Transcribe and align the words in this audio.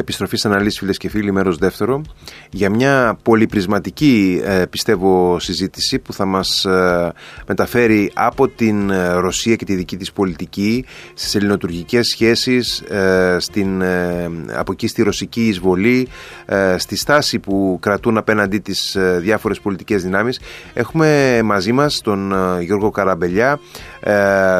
Επιστροφής 0.00 0.38
στην 0.38 0.52
αναλύση 0.52 0.78
φίλες 0.78 0.96
και 0.96 1.08
φίλοι 1.08 1.32
μέρος 1.32 1.56
δεύτερο 1.56 2.02
για 2.50 2.70
μια 2.70 3.18
πολυπρισματική 3.22 4.40
ε, 4.44 4.64
πιστεύω 4.70 5.38
συζήτηση 5.38 5.98
που 5.98 6.12
θα 6.12 6.24
μας 6.24 6.64
ε, 6.64 7.12
μεταφέρει 7.46 8.10
από 8.14 8.48
την 8.48 8.90
ε, 8.90 9.12
Ρωσία 9.12 9.56
και 9.56 9.64
τη 9.64 9.74
δική 9.74 9.96
της 9.96 10.12
πολιτική 10.12 10.84
στις 11.14 11.34
ελληνοτουρκικές 11.34 12.06
σχέσεις 12.06 12.82
στην, 13.38 13.82
από 14.54 14.72
εκεί 14.72 14.86
στη 14.86 15.02
ρωσική 15.02 15.48
εισβολή 15.48 16.08
στη 16.76 16.96
στάση 16.96 17.38
που 17.38 17.78
κρατούν 17.80 18.16
απέναντί 18.16 18.58
τις 18.58 18.96
διάφορες 19.18 19.60
πολιτικές 19.60 20.02
δυνάμεις. 20.02 20.40
Έχουμε 20.74 21.40
μαζί 21.44 21.72
μας 21.72 22.00
τον 22.00 22.32
Γιώργο 22.60 22.90
Καραμπελιά 22.90 23.60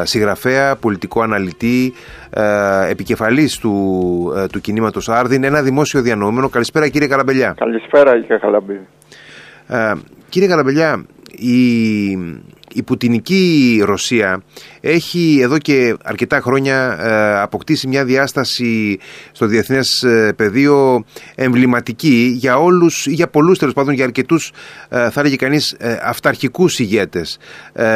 συγγραφέα, 0.03 0.75
πολιτικό 0.75 1.21
αναλυτή 1.21 1.93
επικεφαλής 2.89 3.57
του, 3.57 4.47
του 4.51 4.61
κινήματος 4.61 5.09
Άρδιν, 5.09 5.43
ένα 5.43 5.61
δημόσιο 5.61 6.01
διανοούμενο. 6.01 6.49
Καλησπέρα 6.49 6.87
κύριε 6.87 7.07
Καραμπελιά. 7.07 7.55
Καλησπέρα 7.57 8.19
κύριε 8.21 8.37
Καλαμπίδη. 8.37 8.87
Ε, 10.31 10.33
κύριε 10.33 10.47
Καραμπελιά, 10.47 11.05
η, 11.37 12.11
η 12.73 12.83
πουτινική 12.85 13.81
Ρωσία 13.85 14.43
έχει 14.81 15.39
εδώ 15.41 15.57
και 15.57 15.95
αρκετά 16.03 16.39
χρόνια 16.41 16.97
ε, 17.01 17.39
αποκτήσει 17.41 17.87
μια 17.87 18.05
διάσταση 18.05 18.99
στο 19.31 19.45
διεθνές 19.45 20.03
ε, 20.03 20.33
πεδίο 20.35 21.05
εμβληματική 21.35 22.33
για 22.37 22.57
όλους 22.57 23.05
ή 23.05 23.13
για 23.13 23.27
πολλούς 23.27 23.57
τέλος 23.57 23.73
πάντων 23.73 23.93
για 23.93 24.05
αρκετούς 24.05 24.51
ε, 24.89 25.09
θα 25.09 25.19
έλεγε 25.19 25.35
κανείς 25.35 25.75
ε, 25.79 25.99
αυταρχικούς 26.03 26.79
ηγέτες. 26.79 27.37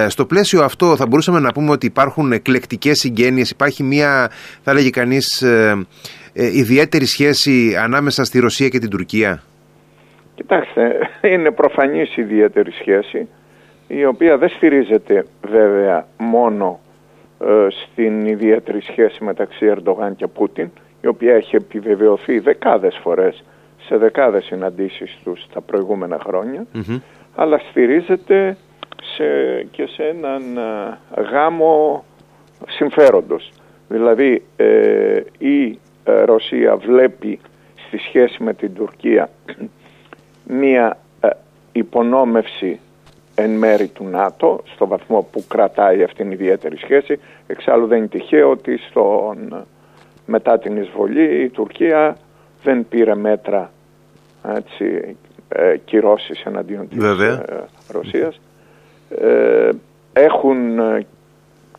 στο 0.08 0.26
πλαίσιο 0.26 0.64
αυτό 0.64 0.96
θα 0.96 1.08
μπορούσαμε 1.08 1.40
να 1.40 1.52
πούμε 1.52 1.72
ότι 1.72 1.86
υπάρχουν 1.86 2.32
εκλεκτικές 2.32 3.00
συγγένειες, 3.00 3.50
υπάρχει 3.50 3.84
μια 3.84 4.32
θα 4.64 4.72
έλεγε 4.72 4.90
κανείς 4.90 5.44
ε, 6.38 6.58
ιδιαίτερη 6.58 7.06
σχέση 7.06 7.76
ανάμεσα 7.76 8.24
στη 8.24 8.40
Ρωσία 8.40 8.70
και 8.70 8.80
την 8.80 8.90
Τουρκία; 8.90 9.44
Κοιτάξτε, 10.36 11.00
είναι 11.34 11.52
προφανής 11.52 12.18
ιδιαίτερη 12.18 12.72
σχέση 12.72 13.28
η 13.88 14.06
οποία 14.06 14.38
δεν 14.38 14.50
στηρίζεται 14.50 15.26
βέβαια 15.42 16.08
μόνο 16.18 16.80
ε, 17.40 17.68
στην 17.70 18.26
ιδιαίτερη 18.26 18.82
σχέση 18.82 19.24
μεταξύ 19.24 19.66
Ερντογάν 19.66 20.16
και 20.16 20.28
Πούτιν 20.28 20.70
η 21.02 21.08
οποία 21.08 21.36
έχει 21.36 21.56
επιβεβαιωθεί 21.56 22.40
δεκάδες 22.40 23.00
φορές 23.02 23.44
σε 23.86 23.98
δεκάδες 23.98 24.44
συναντήσεις 24.44 25.18
τους 25.24 25.48
τα 25.54 25.62
προηγούμενα 25.62 26.22
αλλά 27.36 27.58
στηρίζεται 27.70 28.58
σε, 29.16 29.24
και 29.72 29.86
σε 29.86 30.04
έναν 30.04 30.58
ε, 30.58 31.22
γάμο 31.22 32.06
συμφέροντος. 32.68 33.52
Δηλαδή 33.88 34.44
ε, 34.56 35.22
η 35.38 35.80
ε, 36.04 36.24
Ρωσία 36.24 36.76
βλέπει 36.76 37.40
στη 37.88 37.98
σχέση 37.98 38.44
με 38.44 38.54
την 38.54 38.74
Τουρκία 38.74 39.30
μία 40.48 40.98
ε, 41.20 41.30
υπονόμευση 41.72 42.80
εν 43.36 43.50
μέρη 43.50 43.88
του 43.88 44.04
ΝΑΤΟ 44.04 44.64
στο 44.74 44.88
βαθμό 44.88 45.28
που 45.32 45.44
κρατάει 45.48 46.04
αυτήν 46.04 46.30
την 46.30 46.32
ιδιαίτερη 46.32 46.78
σχέση. 46.78 47.20
Εξάλλου 47.48 47.88
δεν 47.88 47.98
είναι 47.98 48.08
τυχαίο 48.08 48.50
ότι 48.50 48.78
στον, 48.78 49.66
μετά 50.26 50.60
την 50.60 50.78
εισβολή 50.78 51.44
η 51.44 51.50
Τουρκία 51.50 52.18
δεν 52.64 52.88
πήρε 52.90 53.16
μέτρα 53.16 53.72
έτσι, 54.56 55.16
ε, 55.48 55.78
κυρώσεις 55.78 56.44
εναντίον 56.44 56.88
της 56.88 57.04
ε, 57.04 57.44
Ρωσίας. 57.92 58.40
Ε, 59.10 59.70
έχουν 60.14 60.80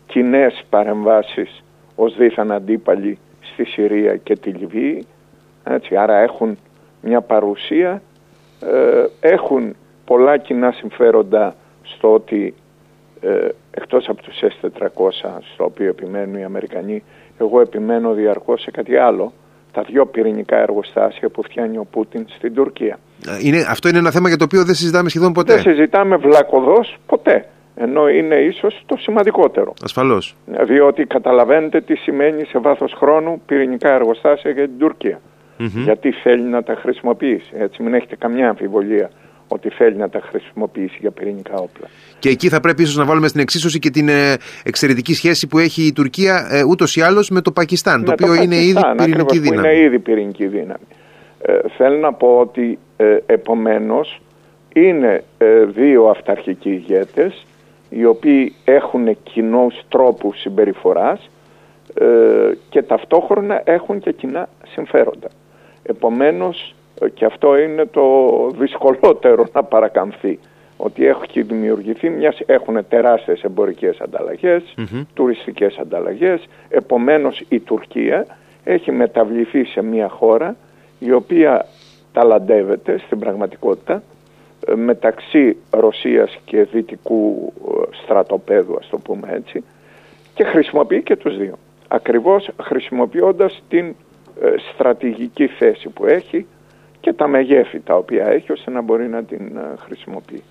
κοινές 0.07 0.65
παρεμβάσεις 0.71 1.65
ως 1.95 2.17
δίθαν 2.17 2.53
αντίπαλοι 2.53 3.19
στη 3.41 3.65
Συρία 3.65 4.17
και 4.17 4.37
τη 4.37 4.51
Λιβύη. 4.51 5.07
Έτσι, 5.65 5.97
άρα 5.97 6.17
έχουν 6.17 6.59
μια 7.03 7.21
παρουσία, 7.21 7.91
ε, 7.91 8.01
έχουν 9.21 9.77
πολλά 10.05 10.37
κοινά 10.37 10.73
συμφέροντα 10.73 11.55
στο 11.83 12.13
ότι 12.13 12.55
ε, 13.21 13.49
εκτός 13.71 14.09
από 14.09 14.23
τους 14.23 14.35
S-400 14.41 14.89
στο 15.55 15.65
οποίο 15.65 15.89
επιμένουν 15.89 16.35
οι 16.35 16.45
Αμερικανοί, 16.45 17.03
εγώ 17.39 17.61
επιμένω 17.61 18.13
διαρκώς 18.13 18.61
σε 18.61 18.71
κάτι 18.71 18.97
άλλο, 18.97 19.33
τα 19.73 19.83
δυο 19.83 20.07
πυρηνικά 20.07 20.57
εργοστάσια 20.57 21.29
που 21.29 21.43
φτιάνει 21.43 21.79
ο 21.79 21.87
Πούτιν 21.91 22.27
στην 22.29 22.55
Τουρκία. 22.55 22.99
Ε, 23.27 23.39
είναι, 23.41 23.65
αυτό 23.69 23.89
είναι 23.89 23.99
ένα 23.99 24.11
θέμα 24.11 24.29
για 24.29 24.37
το 24.37 24.45
οποίο 24.45 24.65
δεν 24.65 24.75
συζητάμε 24.75 25.09
σχεδόν 25.09 25.33
ποτέ. 25.33 25.53
Δεν 25.55 25.63
συζητάμε 25.63 26.17
βλακοδός 26.17 26.97
ποτέ 27.07 27.47
ενώ 27.77 28.09
είναι 28.09 28.35
ίσως 28.35 28.83
το 28.87 28.97
σημαντικότερο. 28.97 29.75
Ασφαλώς. 29.85 30.37
Διότι 30.47 31.05
καταλαβαίνετε 31.05 31.81
τι 31.81 31.95
σημαίνει 31.95 32.45
σε 32.45 32.59
βάθος 32.59 32.93
χρόνου 32.97 33.43
πυρηνικά 33.47 33.95
εργοστάσια 33.95 34.51
για 34.51 34.65
την 34.65 34.79
τουρκια 35.57 35.83
Γιατί 35.83 36.13
θέλει 36.13 36.43
να 36.43 36.63
τα 36.63 36.75
χρησιμοποιήσει. 36.75 37.51
Έτσι 37.59 37.83
μην 37.83 37.95
έχετε 37.95 38.17
καμιά 38.17 38.49
αμφιβολία 38.49 39.11
ότι 39.49 39.69
θέλει 39.71 39.97
να 39.97 40.09
τα 40.09 40.21
χρησιμοποιήσει 40.21 40.97
για 41.01 41.11
πυρηνικά 41.11 41.55
όπλα. 41.55 41.89
Και 42.19 42.29
εκεί 42.29 42.49
θα 42.49 42.61
πρέπει 42.61 42.83
ίσως 42.83 42.97
να 42.97 43.05
βάλουμε 43.05 43.29
στην 43.29 43.41
εξίσωση 43.41 43.79
και 43.79 43.91
την 43.91 44.09
ε, 44.09 44.37
εξαιρετική 44.65 45.15
σχέση 45.15 45.47
που 45.47 45.59
έχει 45.59 45.83
η 45.83 45.93
Τουρκία 45.93 46.49
ε, 46.51 46.65
ούτως 46.65 46.97
ή 46.97 47.01
άλλως 47.01 47.31
με 47.31 47.41
το 47.41 47.53
Πακιστάν, 47.53 48.05
το 48.05 48.13
οποίο 48.13 48.35
είναι 48.35 48.57
ήδη 48.57 48.81
πυρηνική 48.97 49.39
δύναμη. 49.39 49.69
Είναι 49.69 49.79
ήδη 49.79 49.99
πυρηνική 49.99 50.47
δύναμη. 50.47 50.87
Ε, 51.43 51.59
θέλω 51.77 51.97
να 51.97 52.13
πω 52.13 52.39
ότι 52.39 52.79
ε, 52.97 53.17
επομένως 53.27 54.21
είναι 54.75 55.25
ε, 55.39 55.65
δύο 55.65 56.09
αυταρχικοί 56.09 56.71
ηγέτες 56.71 57.47
οι 57.89 58.05
οποίοι 58.05 58.55
έχουν 58.65 59.19
κοινούς 59.23 59.75
τρόπους 59.89 60.41
συμπεριφοράς 60.41 61.31
ε, 61.95 62.07
και 62.69 62.83
ταυτόχρονα 62.83 63.63
έχουν 63.65 64.01
και 64.01 64.13
κοινά 64.13 64.49
συμφέροντα. 64.69 65.29
Επομένως 65.87 66.75
ε, 67.01 67.09
και 67.09 67.25
αυτό 67.25 67.59
είναι 67.59 67.87
το 67.87 68.03
δυσκολότερο 68.59 69.47
να 69.53 69.63
παρακαμφθεί 69.63 70.39
ότι 70.77 71.07
έχει 71.07 71.43
δημιουργηθεί 71.43 72.11
μιας, 72.11 72.41
έχουν 72.47 72.89
τεράστιες 72.89 73.43
εμπορικές 73.43 74.01
ανταλλαγές, 74.01 74.75
τουριστικές 75.15 75.77
ανταλλαγές, 75.79 76.49
επομένως 76.69 77.45
η 77.49 77.61
Τουρκία 77.61 78.27
έχει 78.65 78.93
μεταβληθεί 78.93 79.65
σε 79.65 79.83
μια 79.83 80.09
χώρα 80.09 80.57
η 80.99 81.13
οποία 81.13 81.67
ταλαντεύεται 82.13 82.99
στην 82.99 83.19
πραγματικότητα 83.19 84.03
μεταξύ 84.75 85.57
Ρωσίας 85.71 86.39
και 86.45 86.63
Δυτικού 86.63 87.53
ε, 87.69 87.97
στρατοπέδου, 88.03 88.77
ας 88.77 88.89
το 88.89 88.99
πούμε 88.99 89.29
έτσι, 89.33 89.65
και 90.35 90.45
χρησιμοποιεί 90.45 91.03
και 91.03 91.17
τους 91.17 91.37
δύο. 91.37 91.55
Ακριβώς 91.89 92.49
χρησιμοποιώντας 92.63 93.63
την 93.69 93.87
ε, 93.87 93.95
στρατηγική 94.73 95.47
θέση 95.47 95.89
που 95.89 96.07
έχει 96.07 96.47
και 97.01 97.13
τα 97.13 97.29
μεγέθη 97.29 97.81
τα 97.81 97.95
οποία 97.97 98.27
έχει 98.27 98.53
ώστε 98.53 98.71
να 98.71 98.83
μπορεί 98.83 99.09
να 99.09 99.25
την 99.25 99.57
ε, 99.57 99.77
χρησιμοποιεί. 99.79 100.43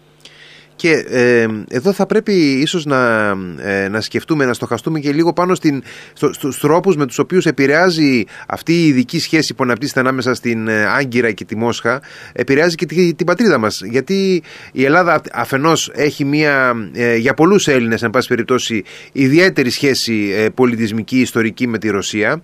Και 0.76 1.06
ε, 1.10 1.48
εδώ 1.70 1.94
θα 1.94 2.06
πρέπει 2.06 2.34
ίσως 2.34 2.86
να, 2.86 3.30
ε, 3.62 3.88
να 3.90 4.02
σκεφτούμε, 4.02 4.46
να 4.46 4.54
στοχαστούμε 4.54 5.00
και 5.00 5.12
λίγο 5.12 5.34
πάνω 5.34 5.56
στην, 5.56 5.84
στο, 6.14 6.34
στους 6.34 6.60
τρόπους 6.60 6.96
με 6.96 7.06
τους 7.06 7.20
οποίους 7.20 7.46
επηρεάζει 7.46 8.24
αυτή 8.48 8.74
η 8.74 8.88
ειδική 8.88 9.20
σχέση 9.20 9.54
που 9.54 9.64
αναπτύσσεται 9.64 10.00
ανάμεσα 10.00 10.34
στην 10.34 10.68
ε, 10.68 10.86
Άγκυρα 10.86 11.32
και 11.32 11.46
τη 11.46 11.56
Μόσχα, 11.56 12.02
επηρεάζει 12.34 12.76
και 12.76 12.86
την 13.16 13.26
πατρίδα 13.26 13.58
μας. 13.58 13.82
Γιατί 13.84 14.44
η 14.72 14.86
Ελλάδα 14.86 15.22
αφενός 15.34 15.92
έχει 15.94 16.26
μια, 16.26 16.74
ε, 16.94 17.16
για 17.16 17.34
πολλούς 17.34 17.68
Έλληνες, 17.68 18.04
εν 18.04 18.10
πάση 18.10 18.28
περιπτώσει, 18.28 18.84
ιδιαίτερη 19.12 19.70
σχέση 19.70 20.34
ε, 20.36 20.50
πολιτισμική, 20.50 21.20
ιστορική 21.20 21.68
με 21.68 21.78
τη 21.78 21.90
Ρωσία 21.90 22.42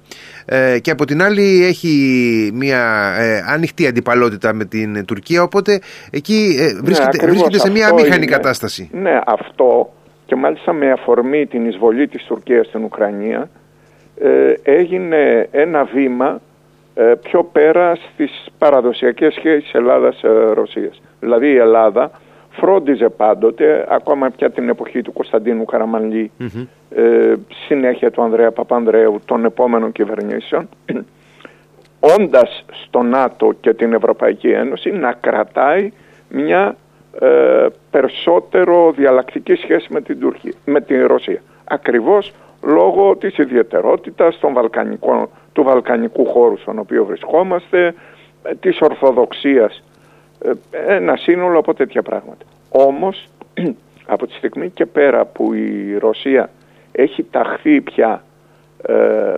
και 0.81 0.91
από 0.91 1.05
την 1.05 1.21
άλλη 1.21 1.65
έχει 1.65 2.51
μια 2.53 3.13
ανοιχτή 3.47 3.87
αντιπαλότητα 3.87 4.53
με 4.53 4.65
την 4.65 5.05
Τουρκία, 5.05 5.43
οπότε 5.43 5.79
εκεί 6.11 6.55
βρίσκεται, 6.83 7.25
ναι, 7.25 7.29
βρίσκεται 7.29 7.59
σε 7.59 7.71
μια 7.71 7.93
μηχανή 7.93 8.25
ναι. 8.25 8.31
κατάσταση. 8.31 8.89
Ναι, 8.91 9.19
αυτό 9.25 9.93
και 10.25 10.35
μάλιστα 10.35 10.73
με 10.73 10.91
αφορμή 10.91 11.45
την 11.45 11.65
εισβολή 11.65 12.07
της 12.07 12.23
Τουρκίας 12.23 12.67
στην 12.67 12.83
Ουκρανία 12.83 13.49
ε, 14.21 14.53
έγινε 14.63 15.47
ένα 15.51 15.83
βήμα 15.83 16.41
ε, 16.93 17.13
πιο 17.21 17.43
πέρα 17.43 17.95
στις 17.95 18.31
παραδοσιακές 18.57 19.33
σχέσεις 19.33 19.73
Ελλάδας-Ρωσίας. 19.73 21.01
Δηλαδή 21.19 21.47
η 21.47 21.57
Ελλάδα 21.57 22.11
φρόντιζε 22.51 23.09
πάντοτε, 23.09 23.85
ακόμα 23.89 24.29
πια 24.29 24.51
την 24.51 24.69
εποχή 24.69 25.01
του 25.01 25.13
Κωνσταντίνου 25.13 25.65
ε, 26.95 27.33
συνέχεια 27.67 28.11
του 28.11 28.21
Ανδρέα 28.21 28.51
Παπανδρέου, 28.51 29.21
των 29.25 29.45
επόμενων 29.45 29.91
κυβερνήσεων, 29.91 30.69
όντας 32.17 32.65
στο 32.85 33.01
ΝΑΤΟ 33.01 33.53
και 33.61 33.73
την 33.73 33.93
Ευρωπαϊκή 33.93 34.49
Ένωση 34.49 34.91
να 34.91 35.11
κρατάει 35.11 35.91
μια 36.29 36.75
ε, 37.19 37.65
περισσότερο 37.91 38.91
διαλλακτική 38.91 39.55
σχέση 39.55 39.87
με 39.93 40.01
την, 40.01 40.19
Τουρκία, 40.19 40.53
με 40.65 40.81
την 40.81 41.05
Ρωσία. 41.05 41.41
Ακριβώς 41.63 42.33
λόγω 42.63 43.15
της 43.15 43.37
ιδιαιτερότητας 43.37 44.39
των 44.39 44.53
Βαλκανικών, 44.53 45.29
του 45.53 45.63
βαλκανικού 45.63 46.25
χώρου 46.25 46.57
στον 46.57 46.79
οποίο 46.79 47.05
βρισκόμαστε, 47.05 47.93
ε, 48.43 48.55
της 48.55 48.81
Ορθοδοξίας, 48.81 49.75
ε, 49.75 49.90
ένα 50.87 51.15
σύνολο 51.15 51.59
από 51.59 51.73
τέτοια 51.73 52.01
πράγματα. 52.01 52.45
Όμως, 52.69 53.27
από 54.13 54.27
τη 54.27 54.33
στιγμή 54.33 54.69
και 54.69 54.85
πέρα 54.85 55.25
που 55.25 55.53
η 55.53 55.97
Ρωσία 55.97 56.49
έχει 56.91 57.23
ταχθεί 57.23 57.81
πια 57.81 58.23
ε, 58.87 59.33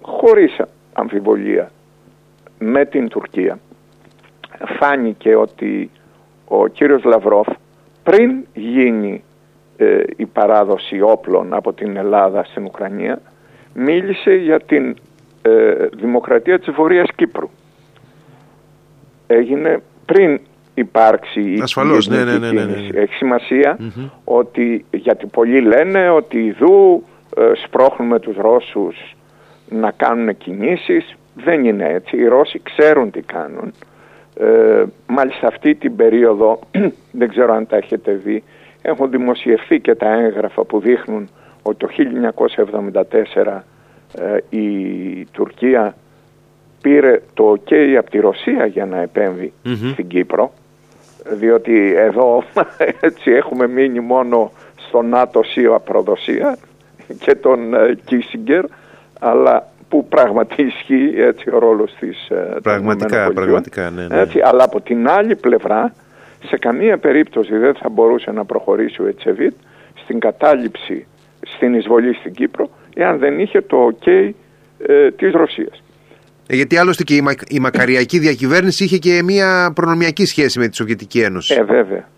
χωρίς 0.00 0.60
αμφιβολία 0.92 1.70
με 2.58 2.84
την 2.84 3.08
Τουρκία 3.08 3.58
φάνηκε 4.78 5.34
ότι 5.34 5.90
ο 6.44 6.66
κύριος 6.66 7.04
Λαυρόφ 7.04 7.46
πριν 8.02 8.46
γίνει 8.54 9.24
ε, 9.76 10.02
η 10.16 10.26
παράδοση 10.26 11.00
όπλων 11.00 11.54
από 11.54 11.72
την 11.72 11.96
Ελλάδα 11.96 12.44
στην 12.44 12.64
Ουκρανία 12.64 13.20
μίλησε 13.74 14.34
για 14.34 14.60
την 14.60 14.96
ε, 15.42 15.74
δημοκρατία 15.96 16.58
της 16.58 16.74
Βορείας 16.74 17.08
Κύπρου. 17.16 17.50
Έγινε 19.26 19.82
πριν 20.06 20.40
υπάρξει 20.74 21.40
η 21.40 21.60
Ασφαλώς, 21.62 22.08
ναι, 22.08 22.24
ναι, 22.24 22.38
ναι, 22.38 22.52
ναι, 22.52 22.64
ναι. 22.64 22.88
Έχει 22.92 23.14
σημασία 23.14 23.78
ότι 24.24 24.84
γιατί 24.90 25.26
πολλοί 25.26 25.60
λένε 25.60 26.10
ότι 26.10 26.44
ειδού 26.44 27.04
ε, 27.36 27.52
σπρώχνουμε 27.64 28.18
τους 28.18 28.36
Ρώσους 28.36 29.16
να 29.68 29.90
κάνουν 29.90 30.36
κινήσεις. 30.36 31.16
Δεν 31.34 31.64
είναι 31.64 31.88
έτσι. 31.88 32.16
Οι 32.16 32.26
Ρώσοι 32.26 32.60
ξέρουν 32.62 33.10
τι 33.10 33.20
κάνουν. 33.20 33.72
Ε, 34.36 34.84
μάλιστα 35.06 35.46
αυτή 35.46 35.74
την 35.74 35.96
περίοδο, 35.96 36.58
δεν 37.20 37.28
ξέρω 37.28 37.54
αν 37.54 37.66
τα 37.66 37.76
έχετε 37.76 38.12
δει, 38.12 38.42
έχουν 38.82 39.10
δημοσιευθεί 39.10 39.80
και 39.80 39.94
τα 39.94 40.12
έγγραφα 40.12 40.64
που 40.64 40.80
δείχνουν 40.80 41.28
ότι 41.62 41.76
το 41.76 41.88
1974 43.44 43.60
ε, 44.18 44.58
η 44.58 45.24
Τουρκία 45.32 45.94
πήρε 46.84 47.20
το 47.34 47.50
ok 47.52 47.74
από 47.98 48.10
τη 48.10 48.18
Ρωσία 48.18 48.66
για 48.66 48.86
να 48.86 49.00
επεμβει 49.00 49.52
στην 49.92 50.06
Κύπρο 50.06 50.52
διότι 51.30 51.94
εδώ 51.96 52.44
έτσι 53.08 53.30
έχουμε 53.30 53.66
μείνει 53.66 54.00
μόνο 54.00 54.52
στο 54.76 55.02
ΝΑΤΟ 55.02 55.42
ΣΥΟ 55.42 55.80
προδοσία 55.80 56.58
και 57.18 57.34
τον 57.34 57.74
ε, 57.74 57.96
Κίσιγκερ 58.04 58.64
αλλά 59.20 59.68
που 59.88 60.08
πράγματι 60.08 60.62
ισχύει 60.62 61.14
έτσι 61.16 61.50
ο 61.50 61.58
ρόλος 61.58 61.94
της 62.00 62.28
ε, 62.28 62.56
Πραγματικά, 62.62 63.32
πραγματικά, 63.32 63.90
ναι, 63.90 64.06
ναι. 64.06 64.20
Έτσι, 64.20 64.40
αλλά 64.40 64.64
από 64.64 64.80
την 64.80 65.08
άλλη 65.08 65.36
πλευρά 65.36 65.94
σε 66.46 66.56
καμία 66.56 66.98
περίπτωση 66.98 67.56
δεν 67.56 67.74
θα 67.74 67.88
μπορούσε 67.88 68.30
να 68.30 68.44
προχωρήσει 68.44 69.02
ο 69.02 69.06
Ετσεβίτ 69.06 69.54
στην 69.94 70.18
κατάληψη, 70.18 71.06
στην 71.40 71.74
εισβολή 71.74 72.14
στην 72.14 72.32
Κύπρο 72.32 72.68
εάν 72.94 73.18
δεν 73.18 73.38
είχε 73.38 73.60
το 73.60 73.92
ok 73.92 74.30
ε, 74.86 75.10
της 75.10 75.32
Ρωσίας. 75.32 75.83
Ε, 76.46 76.56
γιατί 76.56 76.76
άλλωστε 76.76 77.02
και 77.02 77.14
η, 77.14 77.22
η 77.48 77.60
μακαριακή 77.60 78.18
διακυβέρνηση 78.18 78.84
είχε 78.84 78.98
και 78.98 79.22
μια 79.22 79.72
προνομιακή 79.74 80.24
σχέση 80.24 80.58
με 80.58 80.68
τη 80.68 80.76
Σοβιετική 80.76 81.20
Ένωση. 81.20 81.54
Ε, 81.54 81.62
βέβαια. 81.62 82.08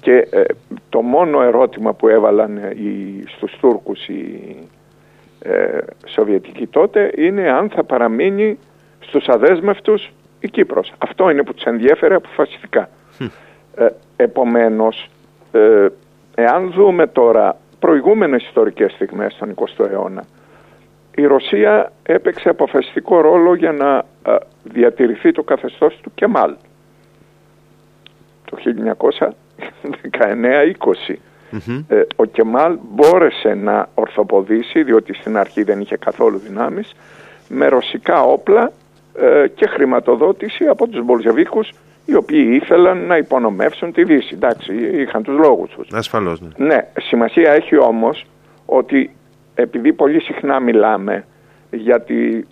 Και 0.00 0.28
ε, 0.30 0.42
το 0.88 1.02
μόνο 1.02 1.42
ερώτημα 1.42 1.92
που 1.92 2.08
έβαλαν 2.08 2.56
οι, 2.56 3.22
στους 3.26 3.56
Τούρκους 3.60 4.06
οι 4.08 4.56
ε, 5.46 5.78
Σοβιετικοί 6.06 6.66
τότε 6.66 7.10
είναι 7.16 7.50
αν 7.50 7.70
θα 7.70 7.84
παραμείνει 7.84 8.58
στους 9.00 9.28
αδέσμευτους 9.28 10.12
η 10.40 10.48
Κύπρος. 10.48 10.92
Αυτό 10.98 11.30
είναι 11.30 11.42
που 11.42 11.54
τους 11.54 11.64
ενδιέφερε 11.64 12.14
αποφασιστικά. 12.14 12.88
Ε, 13.76 13.86
επομένως, 14.16 15.10
ε, 15.52 15.86
εάν 16.34 16.70
δούμε 16.70 17.06
τώρα 17.06 17.56
προηγούμενες 17.78 18.42
ιστορικές 18.42 18.92
στιγμές 18.92 19.32
στον 19.32 19.54
20ο 19.54 19.90
αιώνα, 19.90 20.24
η 21.14 21.26
Ρωσία 21.26 21.92
έπαιξε 22.02 22.48
αποφασιστικό 22.48 23.20
ρόλο 23.20 23.54
για 23.54 23.72
να 23.72 24.04
διατηρηθεί 24.62 25.32
το 25.32 25.42
καθεστώς 25.42 25.98
του 26.02 26.12
Κεμάλ 26.14 26.54
το 28.44 28.56
1919-20. 31.10 31.14
Ε, 31.88 32.02
ο 32.16 32.24
Κεμάλ 32.24 32.78
μπόρεσε 32.82 33.54
να 33.54 33.88
ορθοποδήσει, 33.94 34.82
διότι 34.82 35.14
στην 35.14 35.36
αρχή 35.36 35.62
δεν 35.62 35.80
είχε 35.80 35.96
καθόλου 35.96 36.38
δυνάμεις, 36.38 36.94
με 37.48 37.66
ρωσικά 37.66 38.22
όπλα 38.22 38.72
ε, 39.18 39.48
και 39.54 39.66
χρηματοδότηση 39.66 40.64
από 40.64 40.88
τους 40.88 41.04
Μπολζεβίκους 41.04 41.72
οι 42.04 42.14
οποίοι 42.14 42.60
ήθελαν 42.62 43.06
να 43.06 43.16
υπονομεύσουν 43.16 43.92
τη 43.92 44.04
Δύση. 44.04 44.34
Εντάξει, 44.34 44.72
είχαν 44.74 45.22
τους 45.22 45.38
λόγους 45.38 45.70
τους. 45.70 45.88
Ασφαλώς, 45.92 46.40
ναι. 46.40 46.48
Ναι, 46.56 46.88
σημασία 46.98 47.52
έχει 47.52 47.76
όμως 47.76 48.26
ότι 48.66 49.10
επειδή 49.54 49.92
πολύ 49.92 50.20
συχνά 50.20 50.60
μιλάμε 50.60 51.24
για 51.70 52.00
τη 52.00 52.42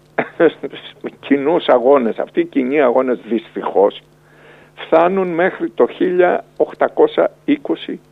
κοινούς 1.27 1.67
αγώνες, 1.67 2.19
αυτοί 2.19 2.41
οι 2.41 2.45
κοινοί 2.45 2.81
αγώνες 2.81 3.19
δυστυχώς 3.29 4.03
φτάνουν 4.75 5.29
μέχρι 5.29 5.71
το 5.71 5.89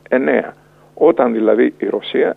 1829 0.07 0.53
όταν 0.95 1.33
δηλαδή 1.33 1.75
η 1.79 1.87
Ρωσία 1.87 2.37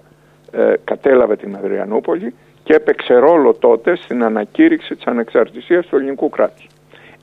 ε, 0.51 0.73
κατέλαβε 0.83 1.35
την 1.35 1.55
Αδριανούπολη 1.55 2.33
και 2.63 2.73
έπαιξε 2.73 3.13
ρόλο 3.13 3.53
τότε 3.53 3.95
στην 3.95 4.23
ανακήρυξη 4.23 4.95
της 4.95 5.06
ανεξαρτησίας 5.06 5.85
του 5.85 5.95
ελληνικού 5.95 6.29
κράτους. 6.29 6.67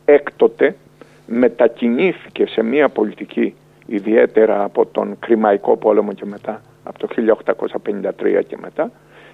Έκτοτε 0.04 0.76
μετακινήθηκε 1.26 2.46
σε 2.46 2.62
μια 2.62 2.88
πολιτική 2.88 3.54
ιδιαίτερα 3.86 4.64
από 4.64 4.86
τον 4.86 5.18
Κρημαϊκό 5.18 5.76
πόλεμο 5.76 6.12
και 6.12 6.24
μετά, 6.24 6.62
από 6.84 6.98
το 6.98 7.08
1853 7.84 8.40
και 8.46 8.56
μετά, 8.60 8.90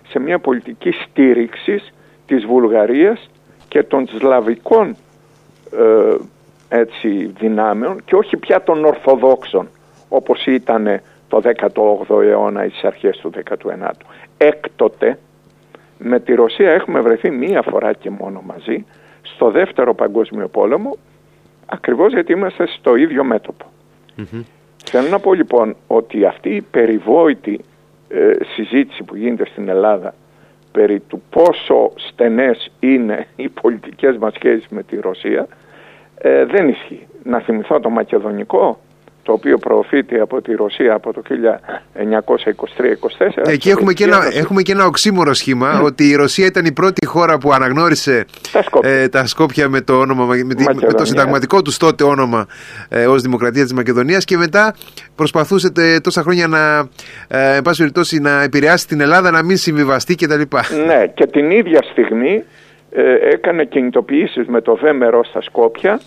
σε 0.09 0.19
μια 0.19 0.39
πολιτική 0.39 0.91
στήριξης 0.91 1.93
της 2.27 2.45
Βουλγαρίας 2.45 3.31
και 3.69 3.83
των 3.83 4.09
σλαβικών 4.09 4.97
ε, 5.73 6.17
έτσι, 6.69 7.33
δυνάμεων 7.39 8.05
και 8.05 8.15
όχι 8.15 8.37
πια 8.37 8.63
των 8.63 8.85
Ορθοδόξων 8.85 9.69
όπως 10.09 10.47
ήταν 10.47 11.01
το 11.29 11.43
18ο 11.45 12.23
αιώνα 12.23 12.65
ή 12.65 12.69
στις 12.69 12.85
αρχές 12.85 13.17
του 13.17 13.31
19ου. 13.49 13.91
Έκτοτε 14.37 15.19
με 15.99 16.21
τη 16.21 16.35
Ρωσία 16.35 16.71
έχουμε 16.71 17.01
βρεθεί 17.01 17.31
μία 17.31 17.63
φορά 17.63 17.93
και 17.93 18.11
μόνο 18.11 18.43
μαζί 18.47 18.85
στο 19.23 19.51
δεύτερο 19.51 19.95
παγκόσμιο 19.95 20.49
πόλεμο 20.49 20.97
ακριβώς 21.67 22.13
γιατί 22.13 22.33
είμαστε 22.33 22.67
στο 22.67 22.97
ίδιο 22.97 23.25
Θέλω 24.85 25.09
να 25.09 25.19
πω 25.19 25.35
λοιπόν 25.35 25.77
ότι 25.87 26.25
αυτή 26.25 26.49
η 26.49 26.61
περιβόητη 26.61 27.53
ε, 27.53 27.76
συζήτηση 28.55 29.03
που 29.03 29.17
γίνεται 29.17 29.47
στην 29.47 29.69
Ελλάδα 29.69 30.15
περί 30.73 31.01
του 31.01 31.23
πόσο 31.31 31.93
στενές 31.97 32.71
είναι 32.81 33.27
οι 33.37 33.49
πολιτικές 33.49 34.17
μας 34.17 34.35
σχέσεις 34.35 34.69
με 34.69 34.83
τη 34.83 35.01
Ρωσία 35.01 35.47
ε, 36.19 36.45
δεν 36.45 36.69
ισχύει. 36.69 37.07
Να 37.23 37.41
θυμηθώ 37.41 37.81
το 37.81 37.91
μακεδονικό 37.91 38.79
το 39.27 39.33
οποίο 39.33 39.59
προωθείται 39.59 40.21
από 40.21 40.43
τη 40.43 40.55
Ρωσία 40.55 40.95
από 40.95 41.13
το 41.13 41.23
1923-24. 41.27 41.31
Εκεί 43.47 43.69
έχουμε 43.71 43.93
και, 43.93 44.05
ένα, 44.05 44.19
έχουμε 44.33 44.63
και 44.63 44.73
ένα 44.73 44.87
οξύμορο 44.87 45.35
σχήμα 45.35 45.81
ότι 45.81 46.09
η 46.09 46.15
Ρωσία 46.15 46.47
ήταν 46.47 46.65
η 46.65 46.73
πρώτη 46.73 47.07
χώρα 47.07 47.39
που 47.39 47.53
αναγνώρισε 47.53 48.25
τα 48.53 48.63
Σκόπια, 48.63 48.91
ε, 48.91 49.09
τα 49.09 49.27
Σκόπια 49.27 49.69
με, 49.69 49.81
το 49.81 49.99
όνομα, 49.99 50.25
με, 50.25 50.45
με, 50.45 50.93
το 50.93 51.05
συνταγματικό 51.05 51.63
τους 51.63 51.77
τότε 51.77 52.05
όνομα 52.05 52.47
ε, 52.89 53.07
ως 53.07 53.23
Δημοκρατία 53.23 53.63
της 53.63 53.73
Μακεδονίας 53.73 54.25
και 54.25 54.37
μετά 54.37 54.75
προσπαθούσε 55.15 55.73
τόσα 56.03 56.23
χρόνια 56.23 56.47
να, 56.47 56.89
ε, 57.29 57.61
να 58.21 58.43
επηρεάσει 58.43 58.87
την 58.87 59.01
Ελλάδα 59.01 59.31
να 59.31 59.43
μην 59.43 59.57
συμβιβαστεί 59.57 60.15
κτλ. 60.15 60.41
Ναι 60.87 61.07
και 61.15 61.27
την 61.27 61.51
ίδια 61.51 61.83
στιγμή 61.91 62.45
ε, 62.91 63.29
έκανε 63.33 63.65
κινητοποιήσεις 63.65 64.47
με 64.47 64.61
το 64.61 64.77
Βέμερο 64.77 65.25
στα 65.25 65.43
Σκόπια 65.43 66.01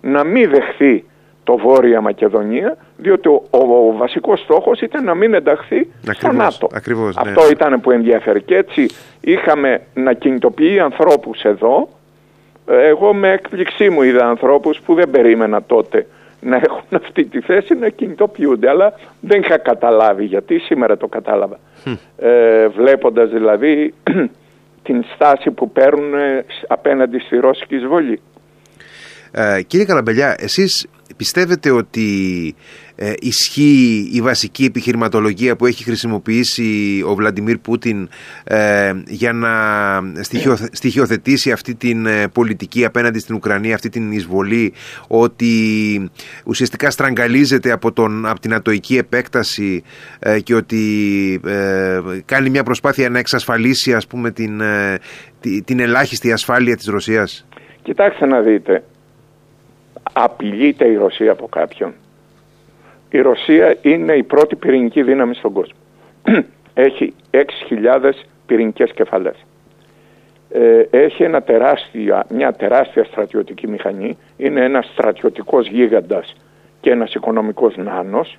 να 0.00 0.24
μην 0.24 0.50
δεχθεί 0.50 1.04
το 1.44 1.56
Βόρεια 1.56 2.00
Μακεδονία, 2.00 2.76
διότι 2.96 3.28
ο, 3.28 3.42
ο, 3.50 3.96
βασικός 3.96 4.40
στόχος 4.40 4.80
ήταν 4.80 5.04
να 5.04 5.14
μην 5.14 5.34
ενταχθεί 5.34 5.90
στο 6.10 6.32
ΝΑΤΟ. 6.32 6.68
Ακριβώς, 6.72 7.16
ναι. 7.16 7.30
Αυτό 7.30 7.50
ήταν 7.50 7.80
που 7.80 7.90
ενδιαφέρει. 7.90 8.42
Και 8.42 8.56
έτσι 8.56 8.86
είχαμε 9.20 9.80
να 9.94 10.12
κινητοποιεί 10.12 10.80
ανθρώπους 10.80 11.42
εδώ. 11.42 11.88
Εγώ 12.66 13.14
με 13.14 13.30
έκπληξή 13.30 13.90
μου 13.90 14.02
είδα 14.02 14.28
ανθρώπους 14.28 14.80
που 14.84 14.94
δεν 14.94 15.10
περίμενα 15.10 15.62
τότε 15.62 16.06
να 16.40 16.56
έχουν 16.56 16.88
αυτή 16.90 17.24
τη 17.24 17.40
θέση 17.40 17.74
να 17.74 17.88
κινητοποιούνται. 17.88 18.68
Αλλά 18.68 18.92
δεν 19.20 19.40
είχα 19.40 19.58
καταλάβει 19.58 20.24
γιατί 20.24 20.58
σήμερα 20.58 20.96
το 20.96 21.06
κατάλαβα. 21.06 21.58
Ε, 22.18 22.68
βλέποντας 22.68 23.30
δηλαδή 23.30 23.94
την 24.86 25.04
στάση 25.14 25.50
που 25.50 25.70
παίρνουν 25.70 26.12
απέναντι 26.66 27.18
στη 27.18 27.36
Ρώσικη 27.36 27.76
εισβολή. 27.76 28.20
Ε, 29.34 29.62
κύριε 29.62 29.86
Καλαμπελιά, 29.86 30.36
εσείς 30.38 30.86
πιστεύετε 31.16 31.70
ότι 31.70 32.08
ε, 32.96 33.12
ισχύει 33.20 34.10
η 34.12 34.20
βασική 34.20 34.64
επιχειρηματολογία 34.64 35.56
που 35.56 35.66
έχει 35.66 35.84
χρησιμοποιήσει 35.84 37.02
ο 37.06 37.14
Βλαντιμίρ 37.14 37.58
Πούτιν 37.58 38.08
ε, 38.44 38.92
για 39.06 39.32
να 39.32 39.50
στοιχειοθετήσει 40.72 41.52
αυτή 41.52 41.74
την 41.74 42.06
ε, 42.06 42.28
πολιτική 42.28 42.84
απέναντι 42.84 43.18
στην 43.18 43.34
Ουκρανία, 43.34 43.74
αυτή 43.74 43.88
την 43.88 44.12
εισβολή, 44.12 44.72
ότι 45.08 45.50
ουσιαστικά 46.44 46.90
στραγγαλίζεται 46.90 47.72
από, 47.72 47.92
τον, 47.92 48.26
από 48.26 48.40
την 48.40 48.54
ατοική 48.54 48.96
επέκταση 48.96 49.82
και 50.42 50.54
ότι 50.54 50.80
κάνει 52.24 52.50
μια 52.50 52.62
προσπάθεια 52.62 53.08
να 53.08 53.18
εξασφαλίσει 53.18 53.94
ας 53.94 54.06
πούμε 54.06 54.30
την, 54.30 54.62
την 55.64 55.80
ελάχιστη 55.80 56.32
ασφάλεια 56.32 56.76
της 56.76 56.86
Ρωσίας; 56.86 57.46
Κοιτάξτε 57.82 58.26
να 58.26 58.40
δείτε, 58.40 58.82
απειλείται 60.12 60.86
η 60.86 60.94
Ρωσία 60.96 61.32
από 61.32 61.46
κάποιον. 61.46 61.92
Η 63.10 63.20
Ρωσία 63.20 63.76
είναι 63.82 64.12
η 64.12 64.22
πρώτη 64.22 64.56
πυρηνική 64.56 65.02
δύναμη 65.02 65.34
στον 65.34 65.52
κόσμο. 65.52 65.76
Έχει 66.74 67.14
6.000 67.30 68.10
πυρηνικές 68.46 68.92
κεφαλές. 68.92 69.36
ε, 70.50 70.86
έχει 70.90 71.22
ένα 71.22 71.42
τεράστια, 71.42 72.26
μια 72.28 72.52
τεράστια 72.52 73.04
στρατιωτική 73.04 73.68
μηχανή, 73.68 74.18
είναι 74.36 74.64
ένας 74.64 74.86
στρατιωτικός 74.92 75.68
γίγαντας 75.68 76.34
και 76.80 76.90
ένας 76.90 77.14
οικονομικός 77.14 77.76
νάνος, 77.76 78.36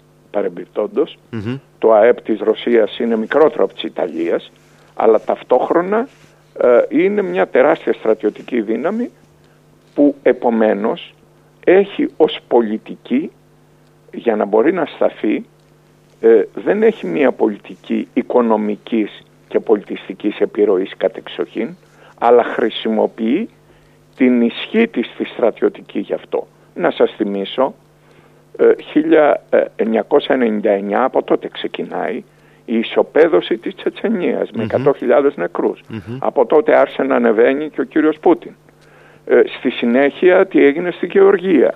Το 1.80 1.94
ΑΕΠ 1.94 2.22
της 2.22 2.40
Ρωσίας 2.40 3.00
είναι 3.00 3.18
μικρότερο 3.18 3.64
από 3.64 3.74
της 3.74 3.84
Ιταλίας, 3.84 4.52
αλλά 4.96 5.20
ταυτόχρονα 5.20 6.08
ε, 6.62 6.82
είναι 6.90 7.22
μια 7.22 7.48
τεράστια 7.48 7.94
στρατιωτική 7.94 8.62
δύναμη 8.62 9.10
που 9.96 10.16
επομένως 10.24 11.14
έχει 11.64 12.08
ως 12.18 12.40
πολιτική 12.48 13.32
για 14.14 14.36
να 14.36 14.46
μπορεί 14.46 14.74
να 14.74 14.86
σταθεί 14.86 15.46
ε, 16.22 16.44
δεν 16.54 16.84
έχει 16.84 17.08
μια 17.08 17.32
πολιτική 17.32 18.08
οικονομικής 18.14 19.24
και 19.48 19.60
πολιτιστικής 19.60 20.40
επιρροής 20.40 20.94
κατεξοχήν 20.98 21.76
αλλά 22.20 22.44
χρησιμοποιεί 22.44 23.50
την 24.16 24.42
ισχύ 24.42 24.88
της 24.88 25.08
στη 25.14 25.26
στρατιωτική 25.26 26.00
γι' 26.00 26.14
αυτό. 26.14 26.48
Να 26.76 26.92
σας 26.92 27.14
θυμίσω, 27.18 27.74
1999 28.58 28.66
ε, 29.50 31.04
από 31.04 31.24
τότε 31.24 31.48
ξεκινάει 31.48 32.24
η 32.66 32.78
ισοπαίδωση 32.78 33.58
της 33.58 33.76
Τσετσενίας 33.76 34.52
με 34.52 34.66
100.000 34.70 35.32
νεκρους 35.36 35.82
Από 36.20 36.46
τότε 36.46 36.76
άρχισε 36.76 37.04
να 37.04 37.16
ανεβαίνει 37.16 37.70
και 37.70 37.82
ο 37.82 37.84
κύριος 37.84 38.20
Πούτιν. 38.20 38.52
Ε, 39.26 39.42
στη 39.58 39.70
συνέχεια 39.70 40.46
τι 40.46 40.66
έγινε 40.66 40.92
στη 40.92 41.06
Γεωργία. 41.06 41.76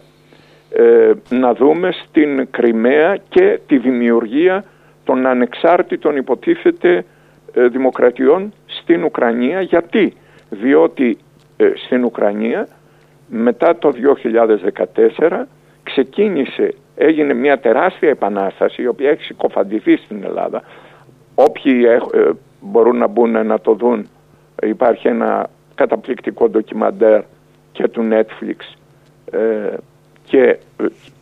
Ε, 0.70 1.12
να 1.30 1.54
δούμε 1.54 1.92
στην 1.92 2.48
Κρυμαία 2.52 3.18
και 3.30 3.60
τη 3.68 3.78
δημιουργία 3.78 4.64
των 5.04 5.26
ανεξάρτητων 5.26 6.16
υποτίθεται 6.16 7.06
ε, 7.54 7.68
δημοκρατιών 7.68 8.54
στην 8.66 9.04
Ουκρανία. 9.04 9.62
Γιατί; 9.62 10.14
Διότι 10.50 11.18
ε, 11.58 11.72
στην 11.86 12.04
Ουκρανία 12.04 12.68
μετά 13.28 13.78
το 13.78 13.94
2014 15.18 15.44
ξεκίνησε, 15.84 16.74
έγινε 16.96 17.34
μια 17.34 17.60
τεράστια 17.60 18.10
επανάσταση 18.10 18.82
η 18.82 18.88
οποία 18.88 19.10
έχει 19.10 19.24
συκοφαντηθεί 19.24 19.98
στην 19.98 20.24
Ελλάδα. 20.24 20.64
Όποιοι 21.36 21.86
ε, 22.14 22.30
μπορούν 22.62 22.98
να 22.98 23.08
μπουν 23.08 23.46
να 23.46 23.60
το 23.60 23.74
δουν, 23.74 24.10
υπάρχει 24.64 25.08
ένα 25.08 25.50
καταπληκτικό 25.76 26.50
ντοκιμαντέρ 26.50 27.22
και 27.78 27.88
του 27.88 28.08
Netflix 28.12 28.76
ε, 29.32 29.74
και 30.26 30.58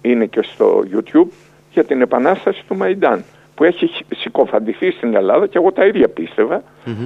είναι 0.02 0.26
και 0.26 0.42
στο 0.42 0.84
YouTube 0.94 1.28
για 1.72 1.84
την 1.84 2.02
επανάσταση 2.02 2.64
του 2.68 2.76
Μαϊντάν 2.76 3.24
που 3.56 3.64
έχει 3.64 4.06
συκοφαντηθεί 4.16 4.92
στην 4.92 5.16
Ελλάδα 5.16 5.48
και 5.48 5.58
εγώ 5.58 5.72
τα 5.72 5.86
ίδια 5.86 6.10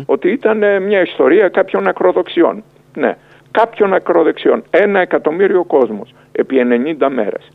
ότι 0.05 0.29
ήταν 0.31 0.63
ε, 0.63 0.79
μια 0.79 1.01
ιστορία 1.01 1.49
κάποιων 1.49 1.87
ακροδοξιών. 1.87 2.63
Ναι, 2.95 3.17
κάποιων 3.51 3.93
ακροδεξιών. 3.93 4.63
Ένα 4.69 4.99
εκατομμύριο 4.99 5.63
κόσμος 5.63 6.13
επί 6.31 6.55
90 6.99 7.09
μέρες 7.11 7.49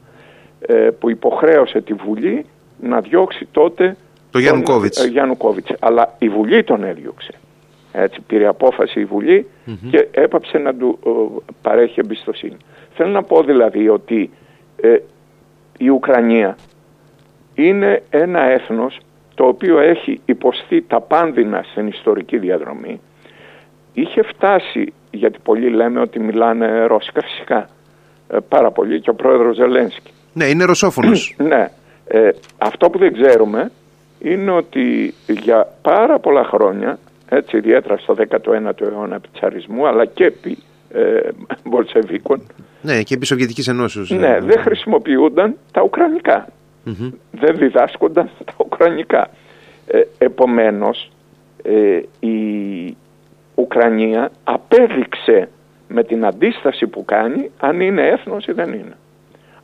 ε, 0.60 0.74
που 0.74 1.10
υποχρέωσε 1.10 1.80
τη 1.80 1.92
Βουλή 1.92 2.46
να 2.80 3.00
διώξει 3.00 3.48
τότε 3.52 3.96
το 4.30 4.38
Γιάννου 4.38 5.36
ε, 5.66 5.74
Αλλά 5.78 6.14
η 6.18 6.28
Βουλή 6.28 6.64
τον 6.64 6.84
έδιωξε. 6.84 7.32
Έτσι, 7.96 8.20
πήρε 8.26 8.46
απόφαση 8.46 9.00
η 9.00 9.04
βουλη 9.04 9.46
και 9.90 10.08
έπαψε 10.10 10.58
να 10.58 10.74
του 10.74 10.98
παρέχει 11.62 12.00
εμπιστοσύνη. 12.00 12.56
Θέλω 12.94 13.10
να 13.10 13.22
πω 13.22 13.42
δηλαδή 13.42 13.88
ότι 13.88 14.30
η 15.78 15.88
Ουκρανία 15.88 16.56
είναι 17.54 18.02
ένα 18.10 18.40
έθνος 18.40 18.98
το 19.34 19.46
οποίο 19.46 19.78
έχει 19.78 20.20
υποστεί 20.24 20.82
τα 20.82 21.00
πάνδυνα 21.00 21.64
στην 21.70 21.86
ιστορική 21.86 22.38
διαδρομή. 22.38 23.00
Είχε 23.92 24.22
φτάσει, 24.22 24.92
γιατί 25.10 25.38
πολλοί 25.42 25.70
λέμε 25.70 26.00
ότι 26.00 26.20
μιλάνε 26.20 26.84
ρώσικα 26.84 27.22
φυσικά, 27.22 27.68
ε, 28.28 28.36
πάρα 28.48 28.70
πολύ 28.70 29.00
και 29.00 29.10
ο 29.10 29.14
πρόεδρος 29.14 29.56
Ζελένσκι. 29.56 30.10
Ναι, 30.32 30.44
είναι 30.44 30.64
ρωσόφωνος. 30.64 31.34
ναι. 31.48 31.70
Ε, 32.06 32.28
αυτό 32.58 32.90
που 32.90 32.98
δεν 32.98 33.12
ξέρουμε 33.12 33.70
είναι 34.20 34.50
ότι 34.50 35.14
για 35.26 35.68
πάρα 35.82 36.18
πολλά 36.18 36.44
χρόνια, 36.44 36.98
έτσι 37.28 37.56
ιδιαίτερα 37.56 37.96
στο 37.96 38.16
19ο 38.30 38.80
αιώνα 38.80 39.14
επί 39.14 39.28
τσαρισμού, 39.32 39.86
αλλά 39.86 40.04
και 40.04 40.24
επί 40.24 40.58
ε, 40.92 41.28
Βολσεβίκων. 41.70 42.42
Ναι, 42.82 43.02
και 43.02 43.14
επί 43.14 43.26
Σοβιετικής 43.26 43.68
Ενώσεως. 43.68 44.10
Ναι, 44.10 44.38
δεν 44.40 44.58
χρησιμοποιούνταν 44.58 45.56
τα 45.72 45.82
Ουκρανικά 45.82 46.48
δεν 47.30 47.56
διδάσκονταν 47.56 48.30
τα 48.44 48.54
Ουκρανικά. 48.56 49.30
Ε, 49.86 50.00
επομένως 50.18 51.10
ε, 51.62 52.00
η 52.20 52.96
Ουκρανία 53.54 54.30
απέδειξε 54.44 55.48
με 55.88 56.04
την 56.04 56.24
αντίσταση 56.24 56.86
που 56.86 57.04
κάνει 57.04 57.50
αν 57.58 57.80
είναι 57.80 58.08
έθνος 58.08 58.46
ή 58.46 58.52
δεν 58.52 58.72
είναι. 58.72 58.96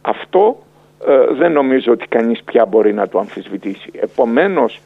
Αυτό 0.00 0.62
ε, 1.06 1.34
δεν 1.34 1.52
νομίζω 1.52 1.92
ότι 1.92 2.06
κανείς 2.06 2.42
πια 2.42 2.66
μπορεί 2.66 2.92
να 2.92 3.08
το 3.08 3.18
αμφισβητήσει. 3.18 3.90
Επομένως 4.00 4.80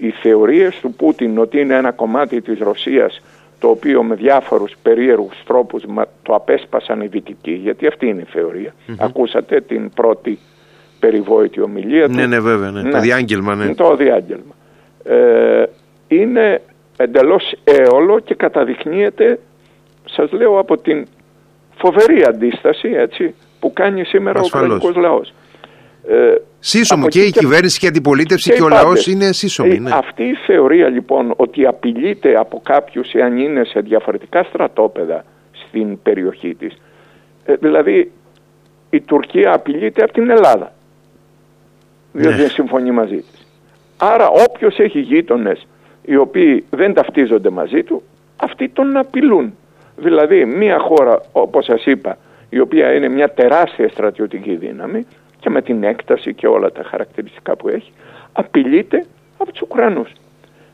οι 0.00 0.10
θεωρίες 0.10 0.78
του 0.80 0.92
Πούτιν 0.92 1.38
ότι 1.38 1.60
είναι 1.60 1.74
ένα 1.74 1.92
κομμάτι 1.92 2.40
της 2.40 2.58
Ρωσίας 2.58 3.20
το 3.58 3.68
οποίο 3.68 4.02
με 4.02 4.14
διάφορους 4.14 4.74
περίεργους 4.82 5.42
τρόπους 5.46 5.82
το 6.22 6.34
απέσπασαν 6.34 7.00
οι 7.00 7.06
Δυτικοί, 7.06 7.52
γιατί 7.52 7.86
αυτή 7.86 8.06
είναι 8.06 8.20
η 8.20 8.26
θεωρία. 8.32 8.74
Ακούσατε 8.98 9.60
την 9.60 9.90
πρώτη 9.90 10.38
περιβόητη 10.98 11.60
ομιλία 11.60 12.08
του. 12.08 12.14
Ναι, 12.14 12.26
ναι, 12.26 12.40
βέβαια, 12.40 12.70
ναι. 12.70 12.82
το 12.82 12.88
ναι. 12.88 13.00
διάγγελμα. 13.00 13.54
Ναι. 13.54 13.74
Το 13.74 13.96
διάγγελμα. 13.96 14.54
Ε, 15.04 15.64
είναι 16.08 16.62
εντελώς 16.96 17.54
έολο 17.64 18.18
και 18.18 18.34
καταδεικνύεται, 18.34 19.38
σας 20.04 20.32
λέω, 20.32 20.58
από 20.58 20.78
την 20.78 21.06
φοβερή 21.76 22.24
αντίσταση 22.24 22.88
έτσι, 22.88 23.34
που 23.60 23.72
κάνει 23.72 24.04
σήμερα 24.04 24.40
Ασφαλώς. 24.40 24.70
ο 24.70 24.74
Ουκρανικός 24.74 25.02
λαός. 25.02 25.32
Ε, 26.08 26.34
Σύσσωμο 26.62 27.08
και 27.08 27.22
η 27.22 27.30
κυβέρνηση 27.30 27.78
και 27.78 27.86
η 27.86 27.88
αντιπολίτευση 27.88 28.50
και, 28.50 28.56
και 28.56 28.62
ο 28.62 28.68
λαός 28.68 29.06
είναι 29.06 29.32
σύσσωμοι. 29.32 29.74
Ε, 29.74 29.78
ναι. 29.78 29.90
Αυτή 29.92 30.22
η 30.22 30.34
θεωρία 30.46 30.88
λοιπόν 30.88 31.32
ότι 31.36 31.66
απειλείται 31.66 32.36
από 32.36 32.60
κάποιους 32.64 33.12
εάν 33.12 33.38
είναι 33.38 33.64
σε 33.64 33.80
διαφορετικά 33.80 34.42
στρατόπεδα 34.42 35.24
στην 35.52 36.02
περιοχή 36.02 36.54
της. 36.54 36.76
Ε, 37.44 37.54
δηλαδή 37.54 38.12
η 38.90 39.00
Τουρκία 39.00 39.54
απειλείται 39.54 40.02
από 40.02 40.12
την 40.12 40.30
Ελλάδα 40.30 40.72
διότι 42.12 42.36
ναι. 42.36 42.40
δεν 42.40 42.50
συμφωνεί 42.50 42.90
μαζί 42.90 43.16
της. 43.16 43.46
Άρα 43.96 44.28
όποιος 44.28 44.78
έχει 44.78 45.00
γείτονες 45.00 45.66
οι 46.02 46.16
οποίοι 46.16 46.64
δεν 46.70 46.94
ταυτίζονται 46.94 47.50
μαζί 47.50 47.82
του, 47.82 48.02
αυτοί 48.36 48.68
τον 48.68 48.96
απειλούν. 48.96 49.54
Δηλαδή 49.96 50.44
μια 50.44 50.78
χώρα 50.78 51.20
όπως 51.32 51.64
σας 51.64 51.84
είπα, 51.84 52.18
η 52.48 52.60
οποία 52.60 52.94
είναι 52.94 53.08
μια 53.08 53.30
τεράστια 53.30 53.88
στρατιωτική 53.88 54.54
δύναμη 54.54 55.06
και 55.40 55.50
με 55.50 55.62
την 55.62 55.82
έκταση 55.82 56.34
και 56.34 56.46
όλα 56.46 56.72
τα 56.72 56.82
χαρακτηριστικά 56.82 57.56
που 57.56 57.68
έχει, 57.68 57.92
απειλείται 58.32 59.06
από 59.38 59.52
τους 59.52 59.60
Ουκρανούς. 59.60 60.12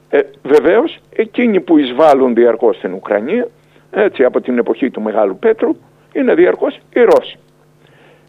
Ε, 0.08 0.20
βεβαίως 0.42 0.98
εκείνοι 1.16 1.60
που 1.60 1.78
εισβάλλουν 1.78 2.34
διαρκώς 2.34 2.76
στην 2.76 2.92
Ουκρανία, 2.92 3.48
έτσι 3.90 4.24
από 4.24 4.40
την 4.40 4.58
εποχή 4.58 4.90
του 4.90 5.00
Μεγάλου 5.00 5.38
Πέτρου, 5.38 5.76
είναι 6.12 6.34
διαρκώς 6.34 6.78
οι 6.94 7.00
Ρώσοι. 7.00 7.38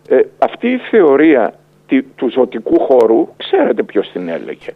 Ε, 0.10 0.20
αυτή 0.38 0.68
η 0.68 0.78
θεωρία 0.78 1.54
του 2.16 2.30
ζωτικού 2.30 2.80
χώρου, 2.80 3.28
ξέρετε 3.38 3.84
ποιος 3.84 4.12
την 4.12 4.30
έλεγε. 4.30 4.74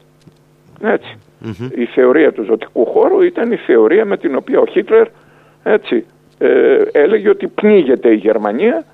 Η 1.76 1.86
θεωρία 1.86 2.32
του 2.32 2.44
ζωτικού 2.44 2.86
χώρου 2.86 3.22
ήταν 3.22 3.52
η 3.52 3.56
θεωρία 3.56 4.06
με 4.06 4.18
την 4.18 4.36
οποία 4.36 4.60
ο 4.60 4.66
Χίτλερ 4.66 5.08
έτσι, 5.64 6.06
ε, 6.38 6.82
έλεγε 6.92 7.30
ότι 7.30 7.48
πνίγεται 7.48 8.12
η 8.12 8.16
Γερμανία 8.16 8.86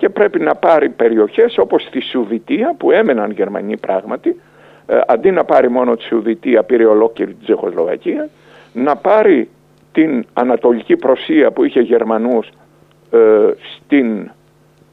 και 0.00 0.08
πρέπει 0.08 0.40
να 0.40 0.54
πάρει 0.54 0.88
περιοχές 0.88 1.58
όπως 1.58 1.88
τη 1.90 2.00
Σουδητία 2.00 2.74
που 2.78 2.90
έμεναν 2.90 3.30
Γερμανοί 3.30 3.76
πράγματι 3.76 4.40
ε, 4.86 5.00
αντί 5.06 5.30
να 5.30 5.44
πάρει 5.44 5.70
μόνο 5.70 5.96
τη 5.96 6.02
Σουδητία 6.02 6.62
πήρε 6.62 6.84
ολόκληρη 6.84 7.34
τη 7.34 7.44
Τσεχοσλοβακία 7.44 8.28
να 8.72 8.96
πάρει 8.96 9.48
την 9.92 10.24
Ανατολική 10.32 10.96
Προσία 10.96 11.50
που 11.50 11.64
είχε 11.64 11.80
Γερμανούς 11.80 12.48
ε, 13.10 13.18
στην, 13.76 14.30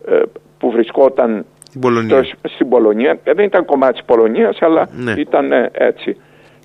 ε, 0.07 0.21
που 0.57 0.71
βρισκόταν 0.71 1.45
στην 1.67 1.81
Πολωνία. 1.81 2.21
Το, 2.21 2.49
στην 2.49 2.69
Πολωνία. 2.69 3.19
Ε, 3.23 3.33
δεν 3.33 3.45
ήταν 3.45 3.65
κομμάτι 3.65 3.93
της 3.93 4.03
Πολωνίας, 4.03 4.61
αλλά 4.61 4.89
ναι. 4.91 5.13
ήταν 5.17 5.51
ε, 5.51 5.69
έτσι. 5.73 6.17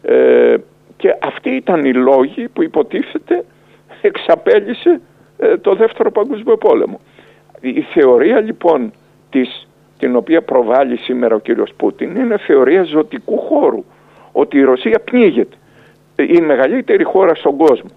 Ε, 0.02 0.56
και 0.96 1.16
αυτοί 1.22 1.50
ήταν 1.50 1.84
οι 1.84 1.92
λόγοι 1.92 2.48
που 2.48 2.62
υποτίθεται 2.62 3.44
εξαπέλυσε 4.00 5.00
ε, 5.38 5.56
το 5.56 5.74
δεύτερο 5.74 6.10
παγκόσμιο 6.10 6.56
πόλεμο. 6.56 7.00
Η 7.62 7.80
θεωρία 7.80 8.40
λοιπόν 8.40 8.92
της, 9.30 9.68
την 9.98 10.16
οποία 10.16 10.42
προβάλλει 10.42 10.96
σήμερα 10.96 11.34
ο 11.34 11.38
κύριος 11.38 11.72
Πούτιν 11.76 12.16
είναι 12.16 12.38
θεωρία 12.38 12.82
ζωτικού 12.82 13.38
χώρου. 13.38 13.84
Ότι 14.32 14.58
η 14.58 14.62
Ρωσία 14.62 15.00
πνίγεται. 15.04 15.56
Η 16.16 16.40
μεγαλύτερη 16.40 17.04
χώρα 17.04 17.34
στον 17.34 17.56
κόσμο 17.56 17.90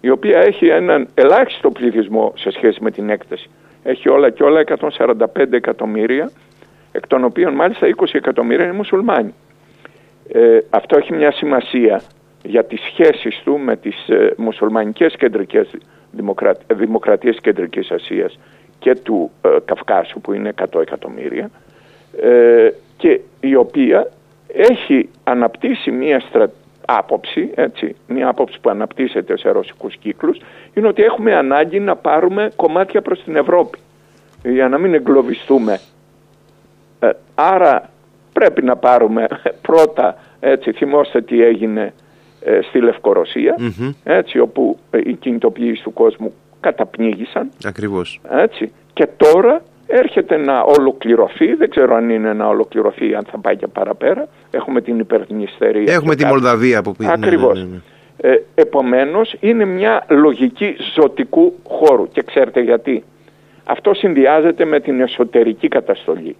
η 0.00 0.10
οποία 0.10 0.38
έχει 0.38 0.66
έναν 0.66 1.08
ελάχιστο 1.14 1.70
πληθυσμό 1.70 2.32
σε 2.36 2.50
σχέση 2.50 2.82
με 2.82 2.90
την 2.90 3.10
έκταση. 3.10 3.50
Έχει 3.82 4.08
όλα 4.08 4.30
και 4.30 4.42
όλα 4.42 4.64
145 4.96 5.52
εκατομμύρια 5.52 6.30
εκ 6.92 7.06
των 7.06 7.24
οποίων 7.24 7.54
μάλιστα 7.54 7.86
20 7.96 8.04
εκατομμύρια 8.12 8.64
είναι 8.64 8.74
μουσουλμάνοι. 8.74 9.34
Ε, 10.32 10.58
αυτό 10.70 10.96
έχει 10.96 11.12
μια 11.12 11.32
σημασία 11.32 12.02
για 12.42 12.64
τις 12.64 12.80
σχέσεις 12.80 13.40
του 13.44 13.58
με 13.58 13.76
τις 13.76 14.08
ε, 14.08 14.34
μουσουλμανικές 14.36 15.16
κεντρικές 15.16 15.70
δημοκρατίας 16.74 17.40
Κεντρικής 17.40 17.90
Ασίας 17.90 18.38
και 18.78 18.94
του 18.94 19.30
Καυκάσου 19.64 20.20
που 20.20 20.32
είναι 20.32 20.54
100 20.72 20.80
εκατομμύρια 20.80 21.50
και 22.96 23.20
η 23.40 23.54
οποία 23.54 24.10
έχει 24.52 25.08
αναπτύσσει 25.24 25.90
μία 25.90 26.20
στρα... 26.20 26.50
άποψη, 26.86 27.50
έτσι, 27.54 27.96
μία 28.06 28.28
άποψη 28.28 28.60
που 28.60 28.70
αναπτύσσεται 28.70 29.38
σε 29.38 29.50
ρωσικούς 29.50 29.96
κύκλους, 29.96 30.40
είναι 30.74 30.88
ότι 30.88 31.02
έχουμε 31.02 31.34
ανάγκη 31.34 31.80
να 31.80 31.96
πάρουμε 31.96 32.52
κομμάτια 32.56 33.02
προς 33.02 33.22
την 33.22 33.36
Ευρώπη 33.36 33.78
για 34.42 34.68
να 34.68 34.78
μην 34.78 34.94
εγκλωβιστούμε. 34.94 35.80
Ε, 37.00 37.10
άρα 37.34 37.90
πρέπει 38.32 38.62
να 38.62 38.76
πάρουμε 38.76 39.26
πρώτα, 39.68 40.16
έτσι, 40.40 40.72
θυμόστε 40.72 41.20
τι 41.20 41.42
έγινε 41.42 41.92
ε, 42.40 42.58
στη 42.62 42.80
λευκορωσια 42.80 43.56
έτσι, 44.04 44.38
όπου 44.38 44.78
ε, 44.90 44.98
οι 45.04 45.12
κινητοποιήσεις 45.12 45.82
του 45.82 45.92
κόσμου 45.92 46.32
καταπνίγησαν. 46.60 47.50
Ακριβώς. 47.64 48.20
Έτσι, 48.30 48.72
και 48.92 49.08
τώρα 49.16 49.62
έρχεται 49.86 50.36
να 50.36 50.60
ολοκληρωθεί, 50.60 51.54
δεν 51.54 51.70
ξέρω 51.70 51.94
αν 51.94 52.10
είναι 52.10 52.32
να 52.32 52.46
ολοκληρωθεί, 52.46 53.14
αν 53.14 53.24
θα 53.30 53.38
πάει 53.38 53.56
και 53.56 53.66
παραπέρα. 53.66 54.28
Έχουμε 54.50 54.80
την 54.80 54.98
υπερδνηστερία. 54.98 55.92
Έχουμε 55.92 56.14
τη 56.14 56.24
Μολδαβία 56.24 56.82
που 56.82 56.92
πει. 56.92 57.06
Ακριβώς. 57.08 57.58
Ναι, 57.58 57.64
ναι, 57.64 57.70
ναι. 57.70 57.80
Ε, 58.30 58.42
επομένως 58.54 59.36
είναι 59.40 59.64
μια 59.64 60.04
λογική 60.08 60.76
ζωτικού 60.94 61.54
χώρου 61.68 62.08
και 62.08 62.22
ξέρετε 62.22 62.60
γιατί. 62.60 63.04
Αυτό 63.64 63.94
συνδυάζεται 63.94 64.64
με 64.64 64.80
την 64.80 65.00
εσωτερική 65.00 65.68
καταστολή. 65.68 66.36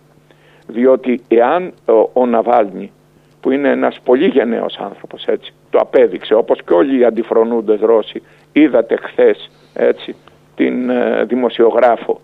Διότι 0.66 1.20
εάν 1.28 1.72
ο, 1.86 2.20
ο 2.20 2.26
Ναβάλνη 2.26 2.92
που 3.40 3.50
είναι 3.50 3.68
ένας 3.70 4.00
πολύ 4.04 4.26
γενναίος 4.26 4.76
άνθρωπος 4.76 5.24
έτσι, 5.24 5.52
το 5.70 5.78
απέδειξε 5.78 6.34
όπως 6.34 6.62
και 6.62 6.72
όλοι 6.72 6.98
οι 6.98 7.04
αντιφρονούντες 7.04 7.80
Ρώσοι 7.80 8.22
είδατε 8.52 8.96
χθες 9.02 9.50
έτσι 9.78 10.14
την 10.54 10.90
ε, 10.90 11.24
δημοσιογράφο 11.24 12.20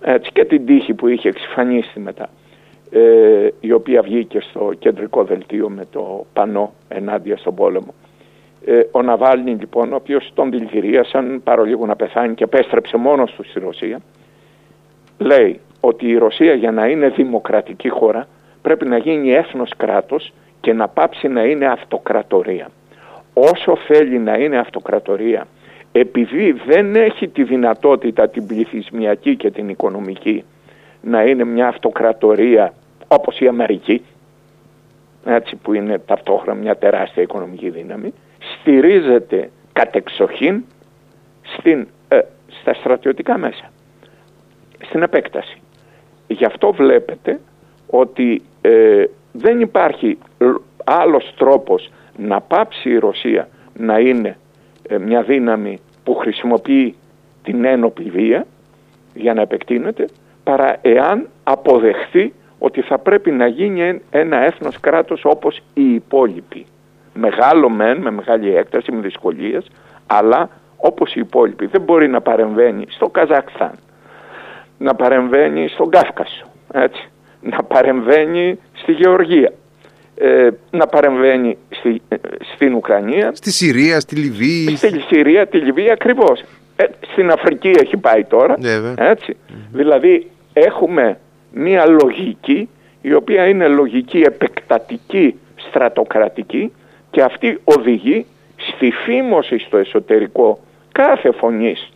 έτσι, 0.00 0.30
και 0.32 0.44
την 0.44 0.66
τύχη 0.66 0.94
που 0.94 1.08
είχε 1.08 1.28
εξυφανίσει 1.28 2.00
μετά 2.00 2.28
ε, 2.90 3.48
η 3.60 3.72
οποία 3.72 4.02
βγήκε 4.02 4.40
στο 4.40 4.72
κεντρικό 4.78 5.24
δελτίο 5.24 5.68
με 5.68 5.86
το 5.90 6.26
πανό 6.32 6.72
ενάντια 6.88 7.36
στον 7.36 7.54
πόλεμο. 7.54 7.94
Ε, 8.64 8.80
ο 8.90 9.02
Ναβάλνη 9.02 9.50
λοιπόν, 9.50 9.92
ο 9.92 9.96
οποίος 9.96 10.30
τον 10.34 10.50
δηλητηρίασαν 10.50 11.40
παρολίγο 11.44 11.86
να 11.86 11.96
πεθάνει 11.96 12.34
και 12.34 12.44
επέστρεψε 12.44 12.96
μόνος 12.96 13.32
του 13.32 13.44
στη 13.44 13.60
Ρωσία, 13.60 14.00
λέει 15.18 15.60
ότι 15.80 16.08
η 16.08 16.16
Ρωσία 16.16 16.54
για 16.54 16.70
να 16.70 16.86
είναι 16.86 17.08
δημοκρατική 17.08 17.88
χώρα 17.88 18.28
πρέπει 18.62 18.86
να 18.88 18.98
γίνει 18.98 19.32
έθνος 19.32 19.70
κράτος 19.76 20.32
και 20.60 20.72
να 20.72 20.88
πάψει 20.88 21.28
να 21.28 21.44
είναι 21.44 21.66
αυτοκρατορία. 21.66 22.70
Όσο 23.32 23.76
θέλει 23.76 24.18
να 24.18 24.34
είναι 24.34 24.58
αυτοκρατορία 24.58 25.46
επειδή 25.92 26.52
δεν 26.52 26.96
έχει 26.96 27.28
τη 27.28 27.44
δυνατότητα 27.44 28.28
την 28.28 28.46
πληθυσμιακή 28.46 29.36
και 29.36 29.50
την 29.50 29.68
οικονομική 29.68 30.44
να 31.00 31.22
είναι 31.22 31.44
μια 31.44 31.68
αυτοκρατορία 31.68 32.72
όπως 33.08 33.40
η 33.40 33.48
Αμερική, 33.48 34.04
έτσι 35.24 35.56
που 35.56 35.72
είναι 35.72 35.98
ταυτόχρονα 35.98 36.60
μια 36.60 36.76
τεράστια 36.76 37.22
οικονομική 37.22 37.70
δύναμη, 37.70 38.14
στηρίζεται 38.38 39.50
κατεξοχήν 39.72 40.64
στην, 41.42 41.86
ε, 42.08 42.20
στα 42.60 42.74
στρατιωτικά 42.74 43.38
μέσα, 43.38 43.70
στην 44.84 45.02
επέκταση. 45.02 45.60
Γι' 46.26 46.44
αυτό 46.44 46.72
βλέπετε 46.72 47.40
ότι 47.86 48.42
ε, 48.60 49.04
δεν 49.32 49.60
υπάρχει 49.60 50.18
άλλος 50.84 51.34
τρόπος 51.36 51.90
να 52.16 52.40
πάψει 52.40 52.90
η 52.90 52.98
Ρωσία 52.98 53.48
να 53.76 53.98
είναι 53.98 54.28
ε, 54.28 54.36
μια 54.98 55.22
δύναμη 55.22 55.80
που 56.04 56.14
χρησιμοποιεί 56.14 56.94
την 57.42 57.64
ένοπλη 57.64 58.10
βία 58.10 58.46
για 59.14 59.34
να 59.34 59.40
επεκτείνεται 59.40 60.08
παρά 60.44 60.76
εάν 60.82 61.28
αποδεχθεί 61.44 62.32
ότι 62.58 62.80
θα 62.82 62.98
πρέπει 62.98 63.30
να 63.30 63.46
γίνει 63.46 64.00
ένα 64.10 64.36
έθνος 64.36 64.80
κράτος 64.80 65.24
όπως 65.24 65.60
οι 65.74 65.94
υπόλοιποι. 65.94 66.66
Μεγάλο 67.14 67.68
μεν, 67.68 68.00
με 68.00 68.10
μεγάλη 68.10 68.56
έκταση, 68.56 68.92
με 68.92 69.00
δυσκολίες, 69.00 69.70
αλλά 70.06 70.48
όπως 70.76 71.14
οι 71.14 71.20
υπόλοιποι. 71.20 71.66
Δεν 71.66 71.80
μπορεί 71.80 72.08
να 72.08 72.20
παρεμβαίνει 72.20 72.84
στο 72.88 73.08
Καζακστάν, 73.08 73.72
να 74.78 74.94
παρεμβαίνει 74.94 75.68
στον 75.68 75.90
Κάφκασο, 75.90 76.46
έτσι, 76.72 77.08
να 77.40 77.62
παρεμβαίνει 77.62 78.58
στη 78.72 78.92
Γεωργία, 78.92 79.52
ε, 80.20 80.48
να 80.70 80.86
παρεμβαίνει 80.86 81.58
στη, 81.68 82.02
ε, 82.08 82.16
στην 82.54 82.74
Ουκρανία. 82.74 83.30
Στη 83.34 83.50
Συρία, 83.50 84.00
στη 84.00 84.16
Λιβύη. 84.16 84.76
Στη 84.76 85.00
Συρία, 85.00 85.46
τη 85.46 85.58
Λιβύη 85.58 85.90
ακριβώς. 85.90 86.42
Ε, 86.76 86.84
στην 87.12 87.30
Αφρική 87.30 87.68
έχει 87.80 87.96
πάει 87.96 88.24
τώρα. 88.24 88.54
ετσι 88.96 89.36
Δηλαδή 89.72 90.26
έχουμε 90.52 91.18
μία 91.52 91.86
λογική 91.86 92.68
η 93.02 93.14
οποία 93.14 93.46
είναι 93.46 93.68
λογική 93.68 94.18
επεκτατική 94.18 95.38
στρατοκρατική 95.68 96.72
και 97.10 97.22
αυτή 97.22 97.58
οδηγεί 97.64 98.26
στη 98.56 98.90
φήμωση 98.90 99.58
στο 99.58 99.76
εσωτερικό 99.76 100.58
κάθε 100.92 101.32
φωνής, 101.32 101.88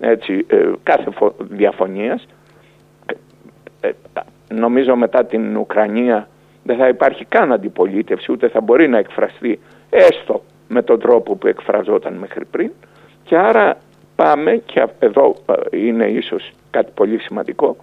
έτσι, 0.00 0.46
κάθε 0.82 1.10
διαφωνίας. 1.38 2.26
νομίζω 4.48 4.96
μετά 4.96 5.24
την 5.24 5.56
Ουκρανία 5.56 6.28
δεν 6.66 6.76
θα 6.76 6.88
υπάρχει 6.88 7.24
καν 7.24 7.52
αντιπολίτευση, 7.52 8.32
ούτε 8.32 8.48
θα 8.48 8.60
μπορεί 8.60 8.88
να 8.88 8.98
εκφραστεί 8.98 9.58
έστω 9.90 10.42
με 10.68 10.82
τον 10.82 11.00
τρόπο 11.00 11.34
που 11.36 11.46
εκφραζόταν 11.46 12.14
μέχρι 12.14 12.44
πριν. 12.44 12.70
Και 13.24 13.36
άρα 13.36 13.76
πάμε, 14.16 14.62
και 14.66 14.86
εδώ 14.98 15.36
ε, 15.46 15.86
είναι 15.86 16.06
ίσως 16.06 16.50
κάτι 16.70 16.90
πολύ 16.94 17.18
σημαντικό 17.18 17.76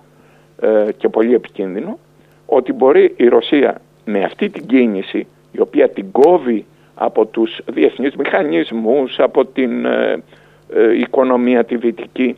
ε, 0.61 0.91
και 0.97 1.09
πολύ 1.09 1.33
επικίνδυνο, 1.33 1.99
ότι 2.45 2.73
μπορεί 2.73 3.13
η 3.17 3.27
Ρωσία 3.27 3.81
με 4.05 4.23
αυτή 4.23 4.49
την 4.49 4.65
κίνηση, 4.65 5.27
η 5.51 5.59
οποία 5.59 5.89
την 5.89 6.11
κόβει 6.11 6.65
από 6.95 7.25
τους 7.25 7.59
διεθνείς 7.65 8.15
μηχανισμούς, 8.15 9.19
από 9.19 9.45
την 9.45 9.85
ε, 9.85 10.23
οικονομία 10.99 11.63
τη 11.63 11.75
δυτική, 11.75 12.35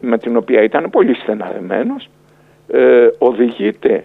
με 0.00 0.18
την 0.18 0.36
οποία 0.36 0.62
ήταν 0.62 0.90
πολύ 0.90 1.14
στεναδεμένος, 1.14 2.08
οδηγείται 3.18 4.04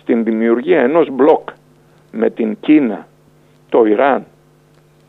στην 0.00 0.24
δημιουργία 0.24 0.80
ενός 0.80 1.10
μπλοκ 1.10 1.48
με 2.12 2.30
την 2.30 2.56
Κίνα, 2.60 3.06
το 3.68 3.84
Ιράν, 3.84 4.24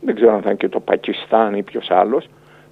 δεν 0.01 0.15
ξέρω 0.15 0.33
αν 0.33 0.41
θα 0.41 0.49
είναι 0.49 0.57
και 0.57 0.69
το 0.69 0.79
Πακιστάν 0.79 1.53
ή 1.53 1.63
ποιος 1.63 1.91
άλλος, 1.91 2.27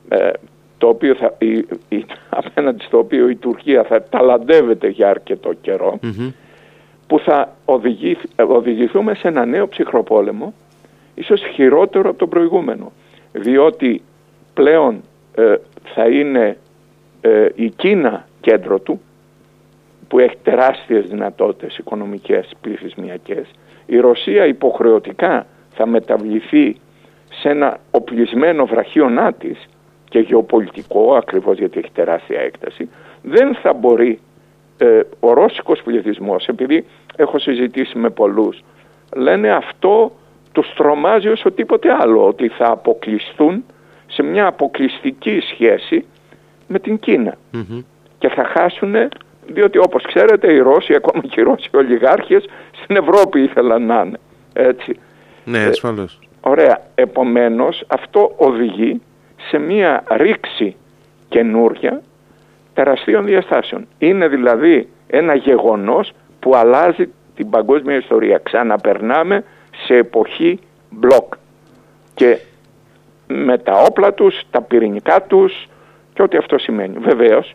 ε, 0.10 0.30
το 0.78 0.88
οποίο 0.88 1.16
θα, 1.16 1.36
η, 1.38 1.66
η, 1.90 2.06
απέναντι 2.30 2.84
στο 2.84 2.98
οποίο 2.98 3.30
η 3.30 3.36
Τουρκία 3.36 3.84
θα 3.84 4.04
ταλαντεύεται 4.04 4.88
για 4.88 5.10
αρκετό 5.10 5.54
που 7.08 7.20
θα 7.20 7.56
οδηγηθούμε 8.36 9.16
σε 9.16 9.28
ένα 9.28 9.46
νέο 9.46 9.68
ψυχροπόλεμο, 9.68 10.54
ίσως 11.16 11.42
χειρότερο 11.54 12.10
από 12.10 12.20
τον 12.20 12.30
προηγούμενο, 12.30 12.92
διότι 13.32 14.02
πλέον 14.54 15.02
ε, 15.36 15.56
θα 15.94 16.08
είναι 16.08 16.58
ε, 17.22 17.48
η 17.56 17.70
Κίνα 17.70 18.28
κέντρο 18.42 18.80
του, 18.80 19.02
που 20.08 20.20
έχει 20.20 20.38
τεράστιες 20.44 21.06
δυνατότητες 21.06 21.78
οικονομικές, 21.78 22.50
πληθυσμιακές, 22.62 23.48
η 23.86 23.98
Ρωσία 24.00 24.46
υποχρεωτικά 24.46 25.46
θα 25.74 25.86
μεταβληθεί 25.86 26.76
σε 27.30 27.50
ένα 27.50 27.80
οπλισμένο 27.92 28.66
βραχίωνά 28.66 29.34
της 29.34 29.68
και 30.10 30.20
γεωπολιτικό 30.20 31.16
ακριβώς 31.16 31.58
γιατί 31.58 31.80
έχει 31.80 31.92
τεράστια 31.92 32.40
έκταση, 32.40 32.90
δεν 33.22 33.56
θα 33.56 33.74
μπορεί 33.74 34.20
ε, 34.78 35.00
ο 35.20 35.34
ρώσικος 35.34 35.82
πληθυσμός, 35.82 36.48
επειδή 36.48 36.86
έχω 37.16 37.40
συζητήσει 37.40 37.98
με 37.98 38.10
πολλούς, 38.10 38.64
λένε 39.16 39.52
αυτό 39.52 40.12
τους 40.52 40.74
τρομάζει 40.76 41.28
όσο 41.28 41.52
τίποτε 41.52 41.92
άλλο, 42.00 42.28
ότι 42.28 42.48
θα 42.48 42.72
αποκλειστούν 42.72 43.64
σε 44.08 44.24
μια 44.24 44.48
αποκλειστική 44.48 45.40
σχέση 45.40 46.06
με 46.68 46.80
την 46.80 47.00
κινα 47.00 47.38
και 48.18 48.30
θα 48.30 48.44
χάσουν 48.44 48.96
διότι 49.48 49.78
όπως 49.78 50.04
ξέρετε 50.04 50.54
οι 50.54 50.58
Ρώσοι, 50.58 50.94
ακόμα 50.94 51.22
και 51.22 51.40
οι 51.40 51.44
Ρώσοι 51.44 51.70
ολιγάρχες 51.74 52.46
στην 52.84 52.96
Ευρώπη 52.96 53.42
ήθελαν 53.42 53.86
να 53.86 54.02
είναι. 54.06 54.20
Έτσι. 54.54 55.00
Ναι, 55.44 55.58
ε, 55.58 55.66
ασφαλώς. 55.66 56.20
ωραία. 56.42 56.82
Επομένως 56.96 57.84
αυτό 57.88 58.34
οδηγεί 58.38 59.02
σε 59.50 59.58
μία 59.58 60.04
ρήξη 60.10 60.76
καινούρια 61.30 62.02
τεραστίων 62.74 63.26
διαστάσεων. 63.26 63.88
Είναι 63.98 64.28
δηλαδή 64.28 64.88
ένα 65.08 65.36
γεγονός 65.36 66.12
που 66.40 66.56
αλλάζει 66.56 67.10
την 67.36 67.50
παγκόσμια 67.50 67.96
ιστορία. 67.96 68.38
Ξαναπερνάμε 68.44 69.44
σε 69.86 69.96
εποχή 69.96 70.60
μπλοκ. 70.90 71.34
Και 72.14 72.38
με 73.28 73.58
τα 73.58 73.82
όπλα 73.82 74.14
τους, 74.14 74.42
τα 74.52 74.62
πυρηνικά 74.62 75.22
τους 75.22 75.68
και 76.14 76.22
ό,τι 76.22 76.38
αυτό 76.38 76.58
σημαίνει. 76.58 76.98
Βεβαίως, 76.98 77.54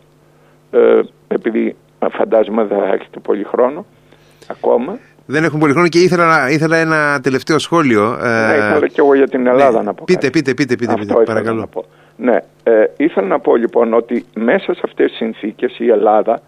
ε, 0.71 0.99
επειδή 1.33 1.75
φαντάζομαι 2.11 2.63
δεν 2.63 2.77
θα 2.77 2.85
έχετε 2.85 3.19
πολύ 3.19 3.43
χρόνο 3.43 3.85
ακόμα. 4.47 4.97
Δεν 5.25 5.43
έχουμε 5.43 5.59
πολύ 5.59 5.71
χρόνο 5.71 5.87
και 5.87 5.99
ήθελα, 5.99 6.49
ήθελα 6.49 6.77
ένα 6.77 7.19
τελευταίο 7.23 7.59
σχόλιο. 7.59 8.17
Ναι, 8.21 8.55
ήθελα 8.55 8.87
και 8.87 9.01
εγώ 9.01 9.15
για 9.15 9.27
την 9.27 9.47
Ελλάδα 9.47 9.77
ναι, 9.77 9.83
να 9.83 9.93
πω. 9.93 10.03
Πείτε, 10.03 10.29
πείτε, 10.29 10.53
πείτε, 10.53 10.75
πείτε, 10.75 10.93
πείτε, 10.99 11.13
παρακαλώ. 11.13 11.59
Να, 11.59 11.67
πω. 11.67 11.85
Ναι, 12.15 12.37
ε, 12.63 12.85
ήθελα 12.97 13.27
να 13.27 13.39
πω 13.39 13.55
λοιπόν 13.55 13.93
ότι 13.93 14.25
μέσα 14.33 14.73
σε 14.73 14.81
αυτές 14.83 15.09
τις 15.09 15.17
συνθήκες 15.17 15.79
η 15.79 15.89
Ελλάδα 15.89 16.41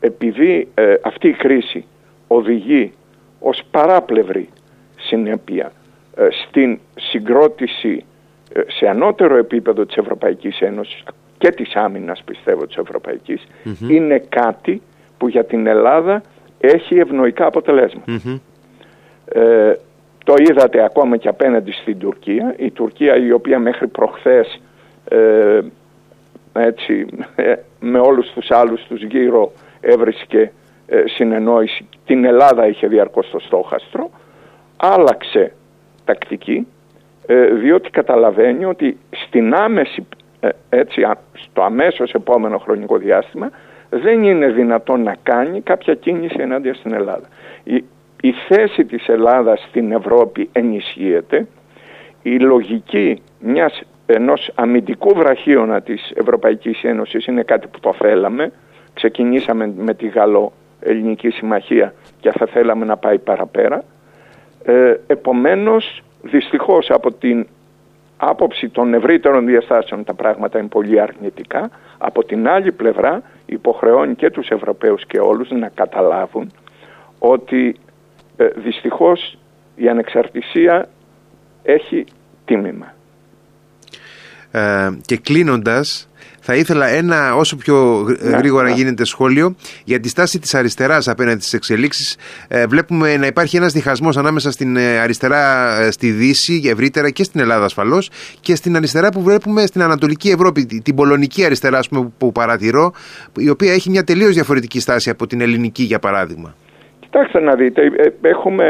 επειδή 0.00 0.68
ε, 0.74 0.94
αυτή 1.02 1.28
η 1.28 1.32
κρίση 1.32 1.84
οδηγεί 2.26 2.92
ως 3.40 3.62
παράπλευρη 3.70 4.48
συνέπεια 4.96 5.72
ε, 6.16 6.28
στην 6.46 6.78
συγκρότηση 6.94 8.04
ε, 8.52 8.60
σε 8.66 8.86
ανώτερο 8.86 9.36
επίπεδο 9.36 9.86
της 9.86 9.96
Ευρωπαϊκής 9.96 10.60
Ένωσης 10.60 11.02
και 11.38 11.48
της 11.50 11.74
άμυνας 11.74 12.22
πιστεύω 12.24 12.66
της 12.66 12.76
ευρωπαικης 12.76 13.46
είναι 13.88 14.18
κάτι 14.28 14.82
που 15.18 15.28
για 15.28 15.44
την 15.44 15.66
Ελλάδα 15.66 16.22
έχει 16.60 16.98
ευνοϊκά 16.98 17.50
Ε, 19.24 19.72
το 20.24 20.34
είδατε 20.38 20.84
ακόμα 20.84 21.16
και 21.16 21.28
απέναντι 21.28 21.72
στην 21.72 21.98
Τουρκία. 21.98 22.54
Η 22.58 22.70
Τουρκία 22.70 23.16
η 23.16 23.32
οποία 23.32 23.58
μέχρι 23.58 23.86
προχθές 23.86 24.60
ε, 25.08 25.60
έτσι, 26.52 27.06
με 27.80 27.98
όλους 27.98 28.30
τους 28.32 28.50
άλλους 28.50 28.84
τους 28.88 29.02
γύρω 29.02 29.52
έβρισκε 29.80 30.52
ε, 30.86 31.02
συνεννόηση. 31.06 31.88
Την 32.06 32.24
Ελλάδα 32.24 32.66
είχε 32.66 32.86
διαρκώς 32.86 33.26
στο 33.26 33.38
στόχαστρο. 33.38 34.10
Άλλαξε 34.76 35.52
τακτική 36.04 36.66
ε, 37.26 37.44
διότι 37.44 37.90
καταλαβαίνει 37.90 38.64
ότι 38.64 38.98
στην 39.26 39.54
άμεση, 39.54 40.06
ε, 40.10 40.25
έτσι, 40.68 41.02
στο 41.32 41.62
αμέσως 41.62 42.12
επόμενο 42.12 42.58
χρονικό 42.58 42.96
διάστημα 42.96 43.50
δεν 43.90 44.22
είναι 44.22 44.46
δυνατόν 44.46 45.02
να 45.02 45.16
κάνει 45.22 45.60
κάποια 45.60 45.94
κίνηση 45.94 46.36
ενάντια 46.38 46.74
στην 46.74 46.92
Ελλάδα. 46.92 47.28
Η, 47.64 47.84
η 48.20 48.34
θέση 48.48 48.84
της 48.84 49.08
Ελλάδας 49.08 49.66
στην 49.68 49.92
Ευρώπη 49.92 50.48
ενισχύεται, 50.52 51.46
η 52.22 52.38
λογική 52.38 53.22
μιας 53.38 53.82
ενός 54.06 54.50
αμυντικού 54.54 55.14
βραχίωνα 55.14 55.80
της 55.80 56.12
Ευρωπαϊκής 56.14 56.82
Ένωσης 56.82 57.26
είναι 57.26 57.42
κάτι 57.42 57.66
που 57.66 57.80
το 57.80 57.92
θέλαμε, 57.92 58.52
ξεκινήσαμε 58.94 59.72
με 59.76 59.94
τη 59.94 60.08
Γαλλο-Ελληνική 60.08 61.30
Συμμαχία 61.30 61.94
και 62.20 62.30
θα 62.30 62.46
θέλαμε 62.46 62.84
να 62.84 62.96
πάει 62.96 63.18
παραπέρα. 63.18 63.84
Ε, 64.64 64.94
επομένως, 65.06 66.02
δυστυχώς 66.22 66.90
από 66.90 67.12
την 67.12 67.46
άποψη 68.16 68.68
των 68.68 68.94
ευρύτερων 68.94 69.46
διαστάσεων 69.46 70.04
τα 70.04 70.14
πράγματα 70.14 70.58
είναι 70.58 70.68
πολύ 70.68 71.00
αρνητικά. 71.00 71.70
Από 71.98 72.24
την 72.24 72.48
άλλη 72.48 72.72
πλευρά 72.72 73.22
υποχρεώνει 73.46 74.14
και 74.14 74.30
τους 74.30 74.48
Ευρωπαίους 74.48 75.06
και 75.06 75.18
όλους 75.18 75.50
να 75.50 75.68
καταλάβουν 75.68 76.52
ότι 77.18 77.76
ε, 78.36 78.46
δυστυχώς 78.46 79.38
η 79.76 79.88
ανεξαρτησία 79.88 80.88
έχει 81.62 82.04
τίμημα. 82.44 82.94
Ε, 84.56 84.90
και 85.06 85.16
κλείνοντας 85.16 86.08
θα 86.40 86.54
ήθελα 86.54 86.86
ένα 86.86 87.34
όσο 87.34 87.56
πιο 87.56 88.06
ναι, 88.22 88.36
γρήγορα 88.36 88.68
ναι. 88.68 88.74
γίνεται 88.74 89.04
σχόλιο 89.04 89.54
για 89.84 90.00
τη 90.00 90.08
στάση 90.08 90.38
της 90.38 90.54
αριστεράς 90.54 91.08
απέναντι 91.08 91.40
στις 91.40 91.52
εξελίξεις. 91.52 92.16
Ε, 92.48 92.66
βλέπουμε 92.66 93.16
να 93.16 93.26
υπάρχει 93.26 93.56
ένας 93.56 93.72
διχασμός 93.72 94.16
ανάμεσα 94.16 94.50
στην 94.50 94.76
ε, 94.76 94.98
αριστερά 94.98 95.42
ε, 95.80 95.90
στη 95.90 96.10
Δύση 96.10 96.62
ευρύτερα 96.64 97.10
και 97.10 97.24
στην 97.24 97.40
Ελλάδα 97.40 97.64
ασφαλώς 97.64 98.10
και 98.40 98.54
στην 98.54 98.76
αριστερά 98.76 99.08
που 99.08 99.22
βλέπουμε 99.22 99.66
στην 99.66 99.82
Ανατολική 99.82 100.28
Ευρώπη, 100.28 100.66
την 100.66 100.94
πολωνική 100.94 101.44
αριστερά 101.44 101.80
πούμε, 101.90 102.12
που 102.18 102.32
παρατηρώ, 102.32 102.92
η 103.38 103.48
οποία 103.48 103.72
έχει 103.72 103.90
μια 103.90 104.04
τελείως 104.04 104.34
διαφορετική 104.34 104.80
στάση 104.80 105.10
από 105.10 105.26
την 105.26 105.40
ελληνική 105.40 105.82
για 105.82 105.98
παράδειγμα. 105.98 106.54
Κοιτάξτε 107.00 107.40
να 107.40 107.54
δείτε, 107.54 107.82
έχουμε, 108.22 108.66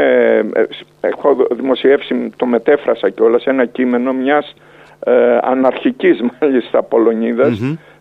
έχω 1.01 1.47
δημοσιεύσει, 1.51 2.31
το 2.35 2.45
μετέφρασα 2.45 3.09
κιόλας, 3.09 3.45
ένα 3.45 3.65
κείμενο 3.65 4.13
μιας 4.13 4.53
ε, 4.99 5.37
αναρχικής 5.41 6.19
μάλιστα 6.39 6.87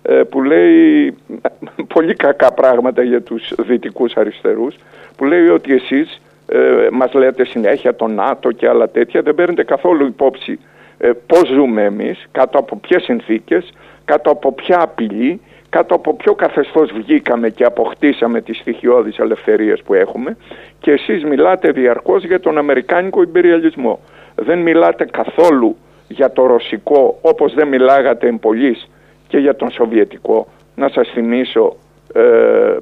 ε, 0.02 0.22
που 0.22 0.42
λέει 0.42 1.14
πολύ 1.94 2.14
κακά 2.14 2.52
πράγματα 2.52 3.02
για 3.02 3.22
τους 3.22 3.52
δυτικούς 3.58 4.14
αριστερούς 4.16 4.76
που 5.16 5.24
λέει 5.24 5.48
ότι 5.48 5.72
εσείς 5.74 6.20
ε, 6.48 6.88
μας 6.92 7.12
λέτε 7.12 7.44
συνέχεια 7.44 7.94
το 7.94 8.06
ΝΑΤΟ 8.06 8.50
και 8.50 8.68
άλλα 8.68 8.88
τέτοια 8.88 9.22
δεν 9.22 9.34
παίρνετε 9.34 9.64
καθόλου 9.64 10.06
υπόψη 10.06 10.58
ε, 10.98 11.10
πώς 11.26 11.48
ζούμε 11.48 11.84
εμείς, 11.84 12.28
κάτω 12.32 12.58
από 12.58 12.76
ποιες 12.76 13.02
συνθήκες, 13.02 13.72
κάτω 14.04 14.30
από 14.30 14.52
ποια 14.52 14.82
απειλή, 14.82 15.40
κάτω 15.68 15.94
από 15.94 16.14
ποιο 16.14 16.34
καθεστώς 16.34 16.92
βγήκαμε 16.92 17.50
και 17.50 17.64
αποκτήσαμε 17.64 18.40
τις 18.40 18.58
στοιχειώδεις 18.58 19.18
ελευθερίες 19.18 19.82
που 19.82 19.94
έχουμε 19.94 20.36
και 20.80 20.90
εσείς 20.90 21.24
μιλάτε 21.24 21.70
διαρκώς 21.70 22.24
για 22.24 22.40
τον 22.40 22.58
Αμερικάνικο 22.58 23.22
υπεριαλισμό. 23.22 24.00
Δεν 24.34 24.58
μιλάτε 24.58 25.04
καθόλου 25.04 25.76
για 26.08 26.32
το 26.32 26.46
ρωσικό 26.46 27.18
όπως 27.20 27.54
δεν 27.54 27.68
μιλάγατε 27.68 28.26
εμπολής 28.28 28.88
και 29.28 29.38
για 29.38 29.56
τον 29.56 29.70
σοβιετικό. 29.70 30.46
Να 30.74 30.88
σας 30.88 31.08
θυμίσω 31.08 31.76
ε, 32.14 32.76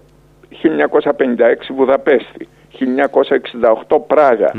1956 0.62 1.74
Βουδαπέστη, 1.74 2.48
1968 3.88 3.96
πραγα 4.06 4.52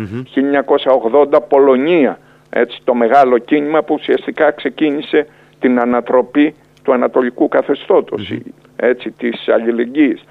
1980 1.32 1.40
Πολωνία, 1.48 2.20
έτσι, 2.50 2.80
το 2.84 2.94
μεγάλο 2.94 3.38
κίνημα 3.38 3.84
που 3.84 3.94
ουσιαστικά 3.94 4.52
ξεκίνησε 4.52 5.28
την 5.60 5.80
ανατροπή 5.80 6.56
του 6.84 6.94
ανατολικού 6.94 7.50
έτσι, 8.76 9.12
της 9.12 9.48
αλληλεγγύης. 9.48 10.24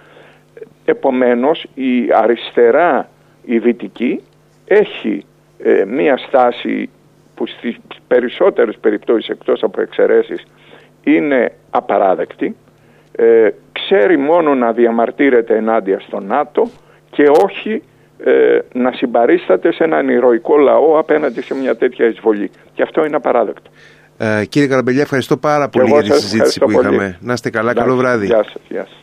Επομένως 0.84 1.66
η 1.74 2.08
αριστερά 2.12 3.08
η 3.44 3.58
δυτική 3.58 4.20
έχει 4.64 5.24
ε, 5.58 5.84
μία 5.84 6.16
στάση 6.16 6.90
που 7.34 7.46
στις 7.46 7.76
περισσότερες 8.06 8.76
περιπτώσεις 8.80 9.28
εκτός 9.28 9.62
από 9.62 9.80
εξαιρέσεις 9.80 10.44
είναι 11.04 11.52
απαράδεκτη, 11.70 12.56
ε, 13.12 13.48
ξέρει 13.72 14.16
μόνο 14.16 14.54
να 14.54 14.72
διαμαρτύρεται 14.72 15.56
ενάντια 15.56 16.00
στο 16.00 16.20
ΝΑΤΟ 16.20 16.70
και 17.10 17.30
όχι 17.44 17.82
ε, 18.18 18.58
να 18.72 18.92
συμπαρίσταται 18.92 19.72
σε 19.72 19.84
έναν 19.84 20.08
ηρωικό 20.08 20.56
λαό 20.56 20.98
απέναντι 20.98 21.42
σε 21.42 21.54
μια 21.54 21.76
τέτοια 21.76 22.06
εισβολή. 22.06 22.50
Και 22.74 22.82
αυτό 22.82 23.04
είναι 23.04 23.16
απαράδεκτο. 23.16 23.70
Ε, 24.18 24.44
κύριε 24.44 24.68
Καραμπελιά, 24.68 25.02
ευχαριστώ 25.02 25.36
πάρα 25.36 25.68
πολύ 25.68 25.90
για 25.90 26.02
τη 26.02 26.20
συζήτηση 26.20 26.60
που 26.60 26.70
είχαμε. 26.70 27.18
Να 27.20 27.32
είστε 27.32 27.50
καλά, 27.50 27.74
καλό 27.74 27.96
βράδυ. 27.96 28.26
Γεια 28.26 28.44
σας, 28.44 28.62
γεια 28.68 28.82
σας. 28.84 28.98